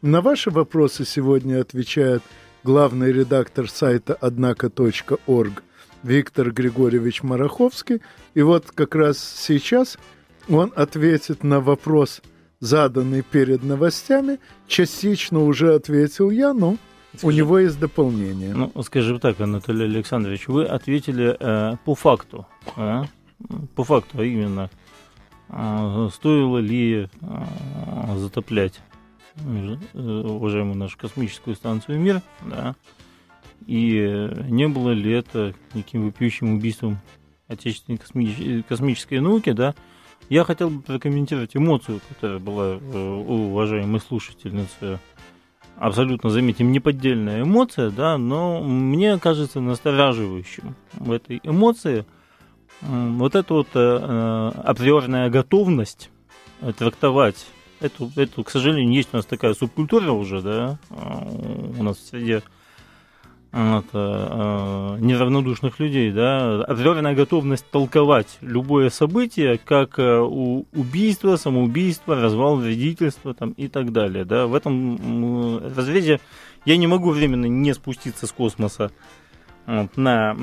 На 0.00 0.20
ваши 0.20 0.50
вопросы 0.50 1.04
сегодня 1.04 1.60
отвечает 1.60 2.22
главный 2.62 3.10
редактор 3.10 3.68
сайта 3.68 4.16
однако.орг 4.20 5.64
Виктор 6.04 6.52
Григорьевич 6.52 7.24
Мараховский. 7.24 8.00
И 8.34 8.42
вот 8.42 8.66
как 8.72 8.94
раз 8.94 9.18
сейчас 9.18 9.98
он 10.48 10.72
ответит 10.76 11.42
на 11.42 11.58
вопрос, 11.58 12.22
заданный 12.60 13.22
перед 13.22 13.64
новостями. 13.64 14.38
Частично 14.68 15.40
уже 15.40 15.74
ответил 15.74 16.30
я, 16.30 16.52
но 16.52 16.76
у 17.22 17.30
него 17.30 17.58
есть 17.58 17.78
дополнение. 17.78 18.54
Ну, 18.54 18.72
скажем 18.82 19.20
так, 19.20 19.40
Анатолий 19.40 19.84
Александрович, 19.84 20.48
вы 20.48 20.64
ответили 20.64 21.36
э, 21.38 21.76
по 21.84 21.94
факту. 21.94 22.46
Э? 22.76 23.04
По 23.74 23.84
факту, 23.84 24.18
а 24.20 24.24
именно, 24.24 24.70
э, 25.48 26.08
стоило 26.12 26.58
ли 26.58 27.08
э, 27.20 28.16
затоплять 28.16 28.80
уважаемую 29.92 30.78
нашу 30.78 30.96
космическую 30.96 31.56
станцию 31.56 32.00
«Мир», 32.00 32.22
да, 32.46 32.74
и 33.66 34.30
не 34.48 34.66
было 34.66 34.92
ли 34.92 35.12
это 35.12 35.52
неким 35.74 36.06
вопиющим 36.06 36.54
убийством 36.54 36.98
отечественной 37.46 37.98
космической, 37.98 38.62
космической 38.62 39.20
науки, 39.20 39.52
да, 39.52 39.74
я 40.30 40.44
хотел 40.44 40.70
бы 40.70 40.80
прокомментировать 40.80 41.54
эмоцию, 41.54 42.00
которая 42.08 42.38
была 42.38 42.76
у 42.76 43.50
уважаемой 43.50 44.00
слушательницы. 44.00 44.98
Абсолютно, 45.78 46.30
заметим, 46.30 46.72
неподдельная 46.72 47.42
эмоция, 47.42 47.90
да, 47.90 48.16
но 48.16 48.62
мне 48.62 49.18
кажется 49.18 49.60
настораживающим 49.60 50.74
в 50.94 51.12
этой 51.12 51.40
эмоции 51.42 52.06
вот 52.80 53.34
эта 53.34 53.54
вот 53.54 53.68
э, 53.74 54.52
априорная 54.64 55.28
готовность 55.28 56.10
трактовать 56.78 57.46
эту, 57.80 58.10
эту, 58.16 58.42
к 58.44 58.50
сожалению, 58.50 58.94
есть 58.94 59.10
у 59.12 59.16
нас 59.16 59.26
такая 59.26 59.54
субкультура 59.54 60.12
уже, 60.12 60.40
да, 60.40 60.78
у 60.90 61.82
нас 61.82 61.98
в 61.98 62.06
среде 62.06 62.42
вот, 63.52 63.86
э, 63.92 64.96
неравнодушных 65.00 65.80
людей, 65.80 66.12
да, 66.12 66.62
определенная 66.62 67.14
готовность 67.14 67.64
толковать 67.70 68.38
любое 68.40 68.90
событие 68.90 69.58
как 69.58 69.98
э, 69.98 70.18
убийство, 70.18 71.36
самоубийство, 71.36 72.16
развал 72.16 72.56
вредительства 72.56 73.34
там, 73.34 73.50
и 73.52 73.68
так 73.68 73.92
далее. 73.92 74.24
Да. 74.24 74.46
В 74.46 74.54
этом 74.54 75.62
разрезе 75.74 76.20
я 76.64 76.76
не 76.76 76.86
могу 76.86 77.10
временно 77.10 77.46
не 77.46 77.72
спуститься 77.72 78.26
с 78.26 78.32
космоса 78.32 78.90
вот, 79.66 79.96
на 79.96 80.34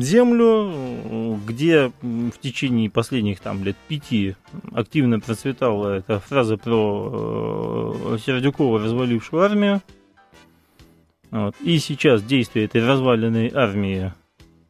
Землю, 0.00 1.38
где 1.46 1.90
в 2.02 2.38
течение 2.40 2.90
последних 2.90 3.40
там, 3.40 3.64
лет 3.64 3.76
пяти 3.88 4.36
активно 4.72 5.20
процветала 5.20 5.96
эта 5.96 6.20
фраза 6.20 6.56
про 6.56 7.94
э, 8.14 8.18
Сердюкова, 8.24 8.78
развалившую 8.78 9.42
армию, 9.42 9.80
вот. 11.30 11.54
И 11.62 11.78
сейчас 11.78 12.22
действия 12.22 12.64
этой 12.64 12.84
разваленной 12.84 13.50
армии 13.54 14.12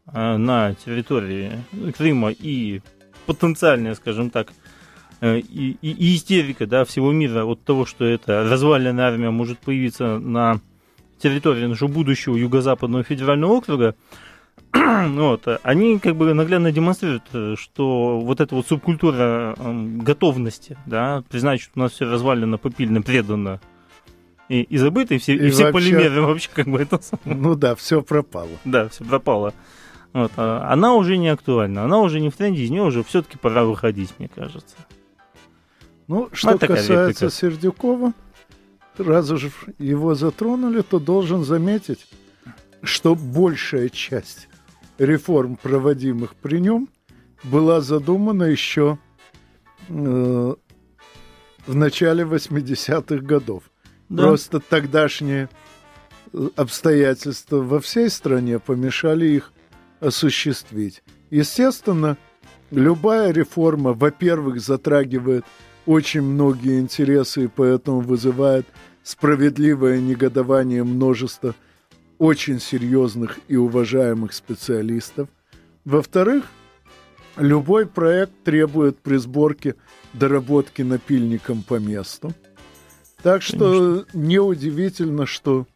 а, 0.06 0.38
на 0.38 0.74
территории 0.74 1.52
Крыма 1.96 2.30
и 2.30 2.80
потенциальная, 3.26 3.94
скажем 3.94 4.30
так, 4.30 4.52
э, 5.20 5.38
и, 5.38 5.76
и, 5.82 5.90
и 5.90 6.16
истерика 6.16 6.66
да, 6.66 6.84
всего 6.84 7.12
мира 7.12 7.44
от 7.44 7.62
того, 7.62 7.84
что 7.84 8.04
эта 8.04 8.42
разваленная 8.44 9.06
армия 9.06 9.30
может 9.30 9.58
появиться 9.58 10.18
на 10.18 10.60
территории 11.18 11.66
нашего 11.66 11.88
будущего 11.88 12.36
Юго-Западного 12.36 13.04
федерального 13.04 13.52
округа, 13.52 13.94
вот, 14.72 15.46
они 15.62 15.98
как 15.98 16.16
бы 16.16 16.32
наглядно 16.34 16.72
демонстрируют, 16.72 17.24
э, 17.34 17.54
что 17.58 18.18
вот 18.18 18.40
эта 18.40 18.54
вот 18.54 18.66
субкультура 18.66 19.54
готовности, 19.58 20.76
да, 20.86 21.22
признать, 21.28 21.60
что 21.60 21.72
у 21.76 21.80
нас 21.80 21.92
все 21.92 22.06
развалено, 22.06 22.58
попильно, 22.58 23.02
предано 23.02 23.60
и, 24.48 24.62
и 24.62 24.78
забыто, 24.78 25.14
и 25.14 25.18
все, 25.18 25.34
и, 25.34 25.48
и 25.48 25.50
все 25.50 25.64
вообще, 25.64 25.90
полимеры 25.90 26.22
вообще 26.26 26.50
как 26.52 26.66
бы 26.68 26.80
это... 26.80 27.00
Ну 27.24 27.54
да, 27.54 27.74
все 27.74 28.02
пропало. 28.02 28.50
Да, 28.64 28.88
все 28.88 29.04
пропало. 29.04 29.54
Вот, 30.12 30.32
а 30.36 30.72
она 30.72 30.94
уже 30.94 31.18
не 31.18 31.28
актуальна, 31.28 31.84
она 31.84 32.00
уже 32.00 32.20
не 32.20 32.30
в 32.30 32.36
тренде, 32.36 32.62
из 32.62 32.70
нее 32.70 32.82
уже 32.82 33.04
все-таки 33.04 33.36
пора 33.36 33.64
выходить, 33.64 34.14
мне 34.18 34.28
кажется. 34.28 34.76
Ну, 36.06 36.30
что 36.32 36.52
ну, 36.52 36.58
касается 36.58 37.26
реплика. 37.26 37.30
Сердюкова, 37.30 38.12
раз 38.96 39.30
уж 39.30 39.50
его 39.78 40.14
затронули, 40.14 40.80
то 40.80 40.98
должен 40.98 41.44
заметить, 41.44 42.06
что 42.82 43.14
большая 43.14 43.90
часть 43.90 44.48
реформ, 44.96 45.56
проводимых 45.56 46.34
при 46.34 46.60
нем, 46.60 46.88
была 47.44 47.82
задумана 47.82 48.44
еще 48.44 48.98
э, 49.88 50.54
в 51.66 51.74
начале 51.74 52.24
80-х 52.24 53.24
годов. 53.24 53.64
Да. 54.08 54.22
Просто 54.22 54.60
тогдашние 54.60 55.48
э, 56.32 56.48
обстоятельства 56.56 57.58
во 57.58 57.80
всей 57.80 58.08
стране 58.08 58.58
помешали 58.58 59.26
их 59.26 59.52
осуществить. 60.00 61.02
Естественно, 61.30 62.16
любая 62.70 63.32
реформа, 63.32 63.92
во-первых, 63.92 64.60
затрагивает 64.60 65.44
очень 65.84 66.22
многие 66.22 66.80
интересы 66.80 67.44
и 67.44 67.48
поэтому 67.48 68.00
вызывает 68.00 68.66
справедливое 69.02 70.00
негодование 70.00 70.84
множества 70.84 71.54
очень 72.18 72.60
серьезных 72.60 73.38
и 73.48 73.56
уважаемых 73.56 74.32
специалистов. 74.32 75.28
Во-вторых, 75.84 76.44
любой 77.36 77.86
проект 77.86 78.32
требует 78.44 78.98
при 78.98 79.16
сборке 79.16 79.74
доработки 80.14 80.82
напильником 80.82 81.62
по 81.62 81.78
месту– 81.78 82.32
так 83.22 83.42
что 83.42 84.04
неудивительно, 84.12 85.26
что 85.26 85.66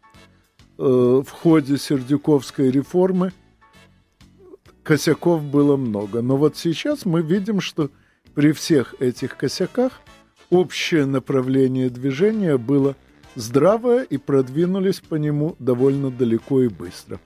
э, 0.79 0.83
в 0.83 1.29
ходе 1.31 1.77
Сердюковской 1.77 2.71
реформы 2.71 3.33
косяков 4.83 5.43
было 5.43 5.77
много. 5.77 6.23
Но 6.23 6.37
вот 6.37 6.57
сейчас 6.57 7.05
мы 7.05 7.23
видим, 7.23 7.61
что 7.61 7.91
при 8.35 8.53
всех 8.53 9.01
этих 9.01 9.37
косяках 9.37 10.01
общее 10.51 11.07
направление 11.07 11.91
движения 11.91 12.59
было 12.59 12.95
здравое 13.35 14.03
и 14.03 14.19
продвинулись 14.19 15.01
по 15.01 15.17
нему 15.17 15.57
довольно 15.59 16.11
далеко 16.11 16.63
и 16.63 16.69
быстро. 16.69 17.19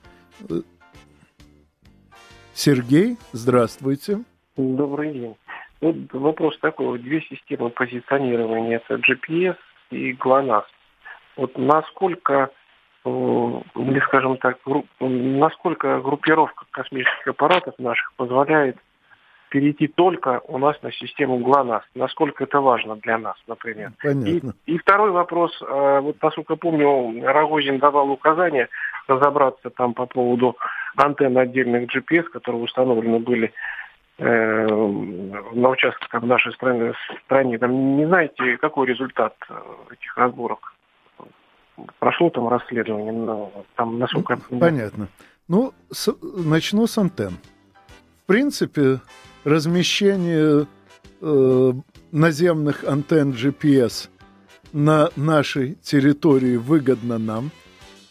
Сергей, 2.53 3.17
здравствуйте. 3.33 4.23
Добрый 4.55 5.13
день. 5.13 5.35
Вот 5.79 5.95
вопрос 6.13 6.57
такой. 6.59 6.97
Две 6.99 7.21
системы 7.21 7.69
позиционирования. 7.69 8.81
Это 8.83 8.95
GPS 8.95 9.57
и 9.91 10.13
ГЛОНАСС. 10.13 10.65
Вот 11.35 11.57
насколько, 11.57 12.49
э, 13.05 13.09
или 13.09 13.99
скажем 14.07 14.37
так, 14.37 14.57
насколько 14.99 15.99
группировка 15.99 16.65
космических 16.71 17.27
аппаратов 17.27 17.75
наших 17.77 18.13
позволяет 18.13 18.77
перейти 19.49 19.87
только 19.87 20.41
у 20.45 20.57
нас 20.57 20.81
на 20.81 20.91
систему 20.91 21.37
ГЛОНАСС. 21.39 21.85
Насколько 21.95 22.43
это 22.43 22.59
важно 22.59 22.97
для 22.97 23.17
нас, 23.17 23.35
например. 23.47 23.91
Понятно. 24.01 24.53
И, 24.65 24.73
и 24.73 24.77
второй 24.77 25.11
вопрос. 25.11 25.57
Э, 25.61 25.99
вот, 26.01 26.21
насколько 26.21 26.55
помню, 26.55 27.23
Рогозин 27.25 27.79
давал 27.79 28.09
указания 28.09 28.67
разобраться 29.07 29.69
там 29.69 29.93
по 29.93 30.05
поводу 30.05 30.57
антенн 30.95 31.37
отдельных 31.37 31.89
GPS, 31.95 32.23
которые 32.23 32.63
установлены 32.63 33.19
были 33.19 33.53
на 34.19 35.69
участках 35.69 36.23
в 36.23 36.25
нашей 36.25 36.51
стране, 36.53 36.93
стране, 37.25 37.57
там 37.59 37.97
не 37.97 38.05
знаете, 38.05 38.57
какой 38.57 38.87
результат 38.87 39.35
э, 39.49 39.53
этих 39.91 40.17
разборок? 40.17 40.73
Прошло 41.99 42.31
там 42.31 42.47
расследование, 42.47 43.11
но 43.11 43.51
там 43.75 43.99
насколько... 43.99 44.39
Понятно. 44.59 45.07
Ну, 45.47 45.71
с, 45.91 46.11
начну 46.21 46.87
с 46.87 46.97
антенн. 46.97 47.37
В 48.23 48.25
принципе, 48.25 48.99
размещение 49.43 50.65
э, 51.21 51.71
наземных 52.11 52.83
антенн 52.85 53.31
GPS 53.33 54.09
на 54.73 55.09
нашей 55.15 55.75
территории 55.75 56.57
выгодно 56.57 57.19
нам, 57.19 57.51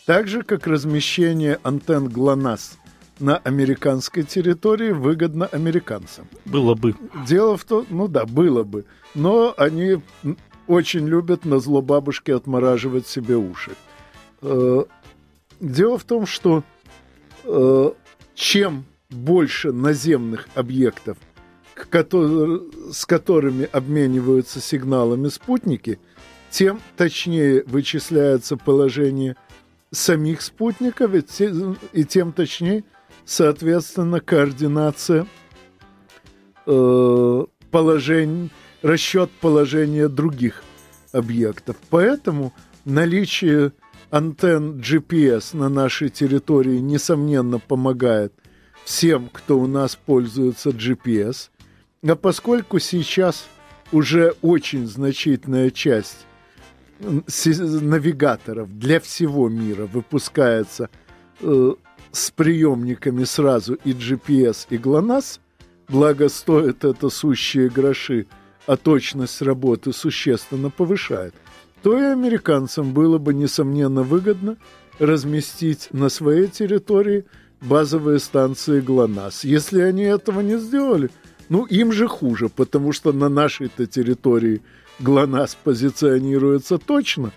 так 0.07 0.29
же, 0.29 0.45
как 0.45 0.69
размещение 0.69 1.59
антенн 1.64 2.09
ГЛОНАСС 2.09 2.79
на 3.19 3.39
американской 3.39 4.23
территории 4.23 4.93
выгодно 4.93 5.47
американцам. 5.47 6.27
Было 6.45 6.75
бы. 6.75 6.95
Дело 7.27 7.57
в 7.57 7.65
том, 7.65 7.87
ну 7.89 8.09
да, 8.09 8.25
было 8.25 8.63
бы. 8.63 8.85
Но 9.15 9.55
они 9.57 10.03
очень 10.67 11.07
любят 11.07 11.45
на 11.45 11.59
зло 11.59 11.81
бабушки 11.83 12.31
отмораживать 12.31 13.07
себе 13.07 13.37
уши. 13.37 13.73
Э, 14.43 14.85
дело 15.61 15.99
в 15.99 16.05
том, 16.05 16.27
что 16.27 16.63
э, 17.45 17.91
чем 18.35 18.85
больше 19.11 19.73
наземных 19.73 20.49
объектов, 20.55 21.17
с 21.75 23.07
которыми 23.07 23.69
обмениваются 23.71 24.61
сигналами 24.61 25.29
спутники, 25.29 25.99
тем 26.51 26.81
точнее 26.97 27.65
вычисляется 27.67 28.57
положение 28.57 29.37
самих 29.91 30.43
спутников, 30.43 31.12
и 31.93 32.05
тем 32.05 32.33
точнее 32.33 32.85
соответственно, 33.27 34.20
координация 34.20 35.27
э, 36.64 37.45
положений, 37.70 38.51
расчет 38.83 39.31
положения 39.41 40.09
других 40.09 40.62
объектов. 41.12 41.77
Поэтому 41.91 42.55
наличие 42.85 43.72
антенн 44.11 44.79
GPS 44.79 45.57
на 45.57 45.68
нашей 45.68 46.09
территории, 46.09 46.79
несомненно, 46.79 47.59
помогает 47.59 48.33
всем, 48.85 49.29
кто 49.31 49.59
у 49.59 49.66
нас 49.66 49.97
пользуется 49.97 50.70
GPS. 50.70 51.51
А 52.07 52.14
поскольку 52.14 52.79
сейчас 52.79 53.49
уже 53.91 54.35
очень 54.43 54.87
значительная 54.87 55.70
часть 55.70 56.27
навигаторов 57.01 58.79
для 58.79 59.01
всего 59.01 59.49
мира 59.49 59.87
выпускается 59.87 60.89
э, 61.41 61.74
с 62.13 62.31
приемниками 62.31 63.25
сразу 63.25 63.75
и 63.85 63.93
GPS, 63.93 64.67
и 64.71 64.77
GLONASS, 64.77 65.41
благо 65.89 66.29
стоит 66.29 66.85
это 66.85 67.09
сущие 67.11 67.69
гроши, 67.69 68.27
а 68.67 68.77
точность 68.77 69.43
работы 69.43 69.93
существенно 69.93 70.71
повышает. 70.71 71.35
то 71.83 71.97
и 71.97 72.03
американцам 72.03 72.93
было 72.93 73.19
бы, 73.19 73.33
несомненно, 73.33 74.03
выгодно 74.03 74.57
разместить 74.99 75.89
на 75.93 76.09
своей 76.09 76.49
территории 76.49 77.27
базовые 77.61 78.19
станции 78.19 78.81
ГЛОНАСС. 78.81 79.45
Если 79.45 79.81
они 79.81 80.03
этого 80.03 80.41
не 80.41 80.59
сделали, 80.59 81.11
ну, 81.49 81.65
им 81.65 81.93
же 81.93 82.09
хуже, 82.09 82.49
потому 82.49 82.93
что 82.93 83.13
на 83.13 83.29
нашей-то 83.29 83.87
территории 83.87 84.63
ГЛОНАСС 84.99 85.57
позиционируется 85.63 86.79
точно, 86.79 87.33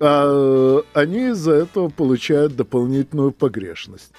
а 0.00 0.80
они 0.94 1.28
из-за 1.28 1.52
этого 1.52 1.88
получают 1.88 2.56
дополнительную 2.56 3.32
погрешность. 3.32 4.12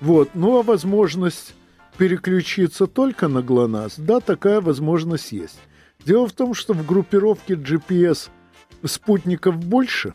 Вот. 0.00 0.30
Ну, 0.34 0.58
а 0.58 0.62
возможность 0.62 1.54
переключиться 1.96 2.86
только 2.86 3.28
на 3.28 3.42
ГЛОНАСС, 3.42 3.94
да, 3.98 4.20
такая 4.20 4.60
возможность 4.60 5.32
есть. 5.32 5.58
Дело 6.04 6.26
в 6.26 6.32
том, 6.32 6.54
что 6.54 6.74
в 6.74 6.84
группировке 6.84 7.54
GPS 7.54 8.28
спутников 8.84 9.56
больше, 9.56 10.14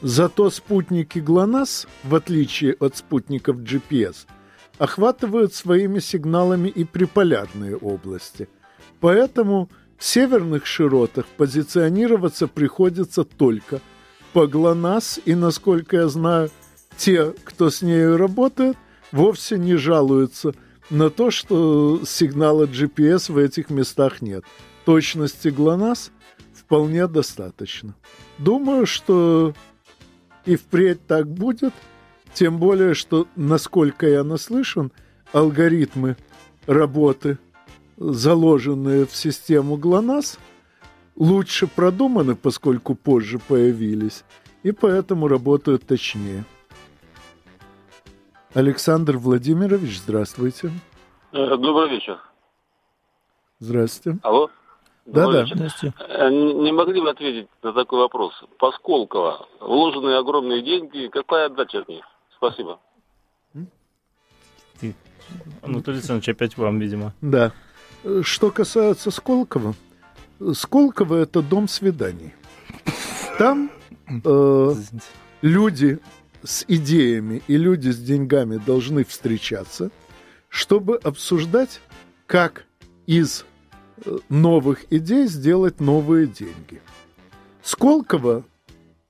зато 0.00 0.50
спутники 0.50 1.20
ГЛОНАСС, 1.20 1.86
в 2.02 2.14
отличие 2.14 2.74
от 2.74 2.96
спутников 2.96 3.58
GPS, 3.58 4.26
охватывают 4.78 5.54
своими 5.54 6.00
сигналами 6.00 6.68
и 6.68 6.84
приполярные 6.84 7.76
области. 7.76 8.48
Поэтому 9.00 9.68
в 9.96 10.04
северных 10.04 10.66
широтах 10.66 11.26
позиционироваться 11.36 12.48
приходится 12.48 13.22
только 13.22 13.80
по 14.32 14.46
ГЛОНАСС, 14.46 15.20
и, 15.24 15.34
насколько 15.34 15.96
я 15.96 16.08
знаю, 16.08 16.50
те, 16.96 17.34
кто 17.44 17.70
с 17.70 17.82
нею 17.82 18.16
работает, 18.16 18.76
вовсе 19.10 19.58
не 19.58 19.76
жалуются 19.76 20.54
на 20.90 21.10
то, 21.10 21.30
что 21.30 22.00
сигнала 22.04 22.66
GPS 22.66 23.32
в 23.32 23.38
этих 23.38 23.70
местах 23.70 24.22
нет. 24.22 24.44
Точности 24.84 25.48
ГЛОНАСС 25.48 26.10
вполне 26.54 27.06
достаточно. 27.06 27.94
Думаю, 28.38 28.86
что 28.86 29.54
и 30.44 30.56
впредь 30.56 31.06
так 31.06 31.28
будет, 31.28 31.72
тем 32.34 32.58
более, 32.58 32.94
что, 32.94 33.26
насколько 33.36 34.06
я 34.08 34.24
наслышан, 34.24 34.90
алгоритмы 35.32 36.16
работы, 36.66 37.38
заложенные 37.96 39.06
в 39.06 39.14
систему 39.14 39.76
ГЛОНАСС, 39.76 40.38
лучше 41.16 41.66
продуманы, 41.66 42.34
поскольку 42.34 42.94
позже 42.94 43.38
появились, 43.38 44.24
и 44.62 44.72
поэтому 44.72 45.28
работают 45.28 45.86
точнее. 45.86 46.44
Александр 48.54 49.16
Владимирович, 49.16 49.98
здравствуйте. 49.98 50.70
Э, 51.32 51.56
добрый 51.56 51.90
вечер. 51.90 52.18
Здравствуйте. 53.60 54.18
Алло. 54.22 54.50
Да-да. 55.06 55.46
Здравствуйте. 55.46 55.96
Э, 55.98 56.28
Не 56.30 56.72
могли 56.72 57.00
бы 57.00 57.10
ответить 57.10 57.48
на 57.62 57.72
такой 57.72 58.00
вопрос? 58.00 58.34
По 58.58 58.70
Сколково 58.72 59.48
вложенные 59.60 60.18
огромные 60.18 60.62
деньги, 60.62 61.08
какая 61.10 61.46
отдача 61.46 61.80
от 61.80 61.88
них? 61.88 62.04
Спасибо. 62.36 62.78
Ты, 64.80 64.94
Анатолий 65.62 65.98
Александрович, 65.98 66.28
опять 66.28 66.58
вам, 66.58 66.78
видимо. 66.78 67.14
Да. 67.20 67.52
Что 68.22 68.50
касается 68.50 69.10
Сколково, 69.10 69.74
Сколково– 70.54 71.16
это 71.22 71.42
дом 71.42 71.68
свиданий. 71.68 72.34
Там 73.38 73.70
э, 74.24 74.74
люди 75.42 75.98
с 76.42 76.64
идеями 76.66 77.42
и 77.46 77.56
люди 77.56 77.90
с 77.90 77.98
деньгами 77.98 78.56
должны 78.56 79.04
встречаться, 79.04 79.90
чтобы 80.48 80.96
обсуждать, 80.96 81.80
как 82.26 82.64
из 83.06 83.44
э, 84.04 84.18
новых 84.28 84.84
идей 84.90 85.26
сделать 85.26 85.80
новые 85.80 86.26
деньги. 86.26 86.80
Сколково 87.62 88.44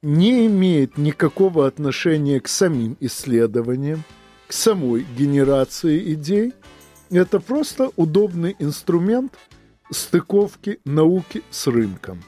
не 0.03 0.47
имеет 0.47 0.99
никакого 0.99 1.67
отношения 1.67 2.41
к 2.41 2.49
самим 2.49 2.97
исследованиям, 3.01 4.03
к 4.49 4.53
самой 4.53 5.07
генерации 5.17 6.13
идей. 6.13 6.53
Это 7.11 7.41
просто 7.41 7.91
удобный 7.97 8.57
инструмент 8.59 9.39
стыковки 9.93 10.81
науки 10.85 11.43
с 11.51 11.67
рынком. 11.67 12.23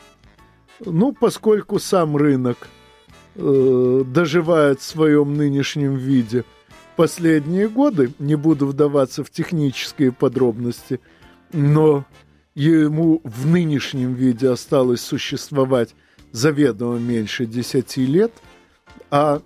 Ну, 0.85 1.13
поскольку 1.13 1.79
сам 1.79 2.17
рынок 2.17 2.69
э, 3.35 4.03
доживает 4.07 4.81
в 4.81 4.85
своем 4.85 5.35
нынешнем 5.35 5.97
виде 5.97 6.45
последние 6.97 7.69
годы, 7.69 8.13
не 8.19 8.35
буду 8.35 8.67
вдаваться 8.67 9.25
в 9.25 9.31
технические 9.31 10.13
подробности, 10.13 11.01
но 11.53 12.05
ему 12.55 13.21
в 13.25 13.47
нынешнем 13.47 14.15
виде 14.15 14.49
осталось 14.49 15.01
существовать 15.01 15.95
заведомо 16.33 16.99
меньше 16.99 17.47
10 17.47 17.97
лет, 17.99 18.33
а 19.11 19.41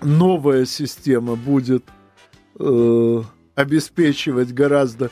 новая 0.00 0.64
система 0.64 1.36
будет 1.36 1.84
э, 2.58 3.22
обеспечивать 3.54 4.52
гораздо 4.52 5.10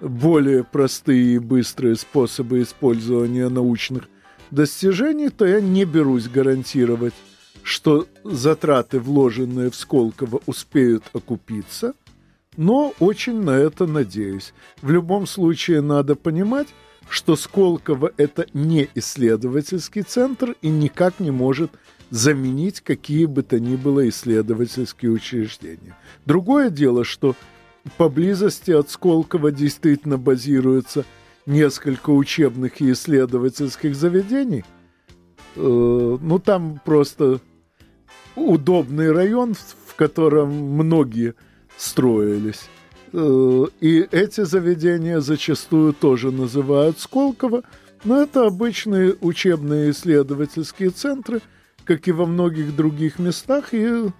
более 0.00 0.64
простые 0.64 1.36
и 1.36 1.38
быстрые 1.38 1.96
способы 1.96 2.62
использования 2.62 3.48
научных 3.48 4.08
достижений, 4.50 5.28
то 5.30 5.46
я 5.46 5.60
не 5.60 5.84
берусь 5.84 6.28
гарантировать, 6.28 7.14
что 7.62 8.06
затраты, 8.24 9.00
вложенные 9.00 9.70
в 9.70 9.76
Сколково, 9.76 10.40
успеют 10.46 11.04
окупиться, 11.12 11.94
но 12.56 12.94
очень 13.00 13.42
на 13.42 13.50
это 13.50 13.86
надеюсь. 13.86 14.54
В 14.80 14.90
любом 14.90 15.26
случае 15.26 15.80
надо 15.80 16.14
понимать, 16.14 16.68
что 17.08 17.36
Сколково– 17.36 18.12
это 18.16 18.46
не 18.52 18.88
исследовательский 18.94 20.02
центр 20.02 20.54
и 20.62 20.68
никак 20.68 21.20
не 21.20 21.30
может 21.30 21.70
заменить 22.10 22.80
какие 22.80 23.26
бы 23.26 23.42
то 23.42 23.58
ни 23.58 23.76
было 23.76 24.08
исследовательские 24.08 25.10
учреждения. 25.10 25.96
Другое 26.24 26.70
дело, 26.70 27.04
что 27.04 27.34
поблизости 27.96 28.70
от 28.70 28.90
Сколково 28.90 29.50
действительно 29.52 30.18
базируется 30.18 31.04
несколько 31.46 32.10
учебных 32.10 32.80
и 32.80 32.92
исследовательских 32.92 33.94
заведений. 33.94 34.64
Э, 35.54 36.18
ну, 36.20 36.38
там 36.38 36.80
просто 36.84 37.40
удобный 38.34 39.12
район, 39.12 39.54
в 39.54 39.94
котором 39.94 40.52
многие 40.52 41.34
строились. 41.76 42.68
Э, 43.12 43.64
и 43.80 44.06
эти 44.10 44.42
заведения 44.42 45.20
зачастую 45.20 45.92
тоже 45.92 46.30
называют 46.30 46.98
Сколково, 46.98 47.62
но 48.04 48.20
это 48.20 48.46
обычные 48.46 49.16
учебные 49.20 49.90
исследовательские 49.90 50.90
центры, 50.90 51.40
как 51.84 52.08
и 52.08 52.12
во 52.12 52.26
многих 52.26 52.74
других 52.76 53.18
местах, 53.18 53.72
и 53.72 54.10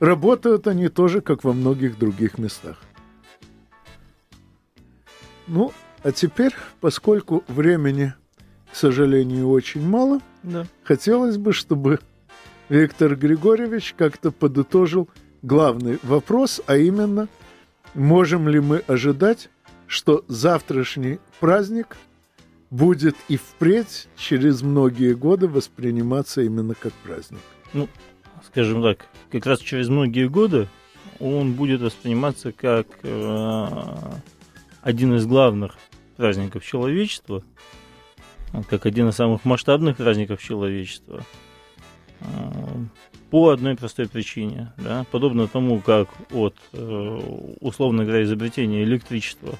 работают 0.00 0.66
они 0.66 0.88
тоже, 0.88 1.20
как 1.20 1.44
во 1.44 1.52
многих 1.52 1.98
других 1.98 2.38
местах. 2.38 2.80
Ну, 5.48 5.72
а 6.02 6.12
теперь, 6.12 6.52
поскольку 6.80 7.42
времени, 7.48 8.12
к 8.70 8.76
сожалению, 8.76 9.48
очень 9.48 9.86
мало, 9.86 10.20
Да. 10.42 10.66
хотелось 10.84 11.36
бы, 11.38 11.52
чтобы 11.52 11.98
Виктор 12.68 13.16
Григорьевич 13.16 13.94
как-то 13.96 14.30
подытожил 14.30 15.08
главный 15.42 15.98
вопрос, 16.02 16.60
а 16.66 16.76
именно, 16.76 17.28
можем 17.94 18.48
ли 18.48 18.60
мы 18.60 18.78
ожидать, 18.86 19.48
что 19.86 20.24
завтрашний 20.28 21.18
праздник 21.40 21.96
будет 22.70 23.16
и 23.28 23.38
впредь 23.38 24.08
через 24.16 24.60
многие 24.60 25.14
годы 25.14 25.48
восприниматься 25.48 26.42
именно 26.42 26.74
как 26.74 26.92
праздник? 26.92 27.40
Ну, 27.72 27.88
скажем 28.46 28.82
так, 28.82 29.06
как 29.32 29.46
раз 29.46 29.60
через 29.60 29.88
многие 29.88 30.28
годы 30.28 30.68
он 31.18 31.54
будет 31.54 31.80
восприниматься 31.80 32.52
как 32.52 32.86
э, 33.02 33.66
один 34.88 35.14
из 35.16 35.26
главных 35.26 35.76
праздников 36.16 36.64
человечества, 36.64 37.44
как 38.70 38.86
один 38.86 39.10
из 39.10 39.16
самых 39.16 39.44
масштабных 39.44 39.98
праздников 39.98 40.42
человечества. 40.42 41.24
э, 42.20 42.24
По 43.30 43.50
одной 43.50 43.76
простой 43.76 44.08
причине. 44.08 44.72
Да? 44.78 45.04
Подобно 45.10 45.46
тому, 45.46 45.80
как 45.80 46.08
от, 46.32 46.56
э, 46.72 47.20
условно 47.60 48.04
говоря, 48.04 48.22
изобретения 48.22 48.82
электричества 48.82 49.56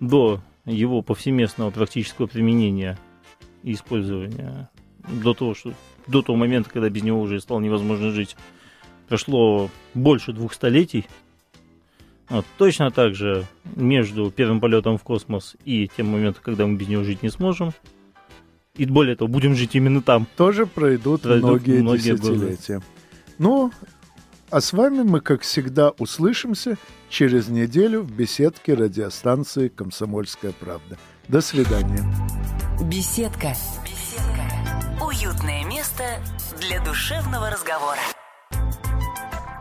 до 0.00 0.40
его 0.64 1.02
повсеместного 1.02 1.70
практического 1.70 2.26
применения 2.26 2.98
и 3.62 3.74
использования, 3.74 4.70
до 5.22 5.34
того, 5.34 5.54
что, 5.54 5.74
до 6.06 6.22
того 6.22 6.38
момента, 6.38 6.70
когда 6.70 6.88
без 6.88 7.02
него 7.02 7.20
уже 7.20 7.38
стало 7.38 7.60
невозможно 7.60 8.10
жить, 8.10 8.34
прошло 9.08 9.68
больше 9.92 10.32
двух 10.32 10.54
столетий. 10.54 11.04
Вот, 12.32 12.46
точно 12.56 12.90
так 12.90 13.14
же 13.14 13.44
между 13.76 14.30
первым 14.30 14.58
полетом 14.58 14.96
в 14.96 15.02
космос 15.02 15.54
и 15.66 15.90
тем 15.94 16.06
моментом, 16.08 16.42
когда 16.42 16.66
мы 16.66 16.76
без 16.78 16.88
него 16.88 17.04
жить 17.04 17.22
не 17.22 17.28
сможем. 17.28 17.74
И 18.74 18.86
более 18.86 19.16
того, 19.16 19.28
будем 19.28 19.54
жить 19.54 19.74
именно 19.74 20.00
там. 20.00 20.26
Тоже 20.34 20.64
пройдут, 20.64 21.22
Пройдут 21.22 21.44
многие, 21.44 21.82
многие 21.82 22.16
годы. 22.16 22.34
десятилетия. 22.36 22.82
Ну, 23.36 23.70
а 24.48 24.62
с 24.62 24.72
вами 24.72 25.02
мы, 25.02 25.20
как 25.20 25.42
всегда, 25.42 25.90
услышимся 25.90 26.78
через 27.10 27.48
неделю 27.48 28.00
в 28.00 28.10
беседке 28.10 28.72
радиостанции 28.72 29.68
«Комсомольская 29.68 30.52
правда». 30.52 30.96
До 31.28 31.42
свидания. 31.42 32.02
Беседка. 32.90 33.52
Беседка. 33.84 35.04
Уютное 35.04 35.66
место 35.66 36.04
для 36.62 36.82
душевного 36.82 37.50
разговора. 37.50 38.00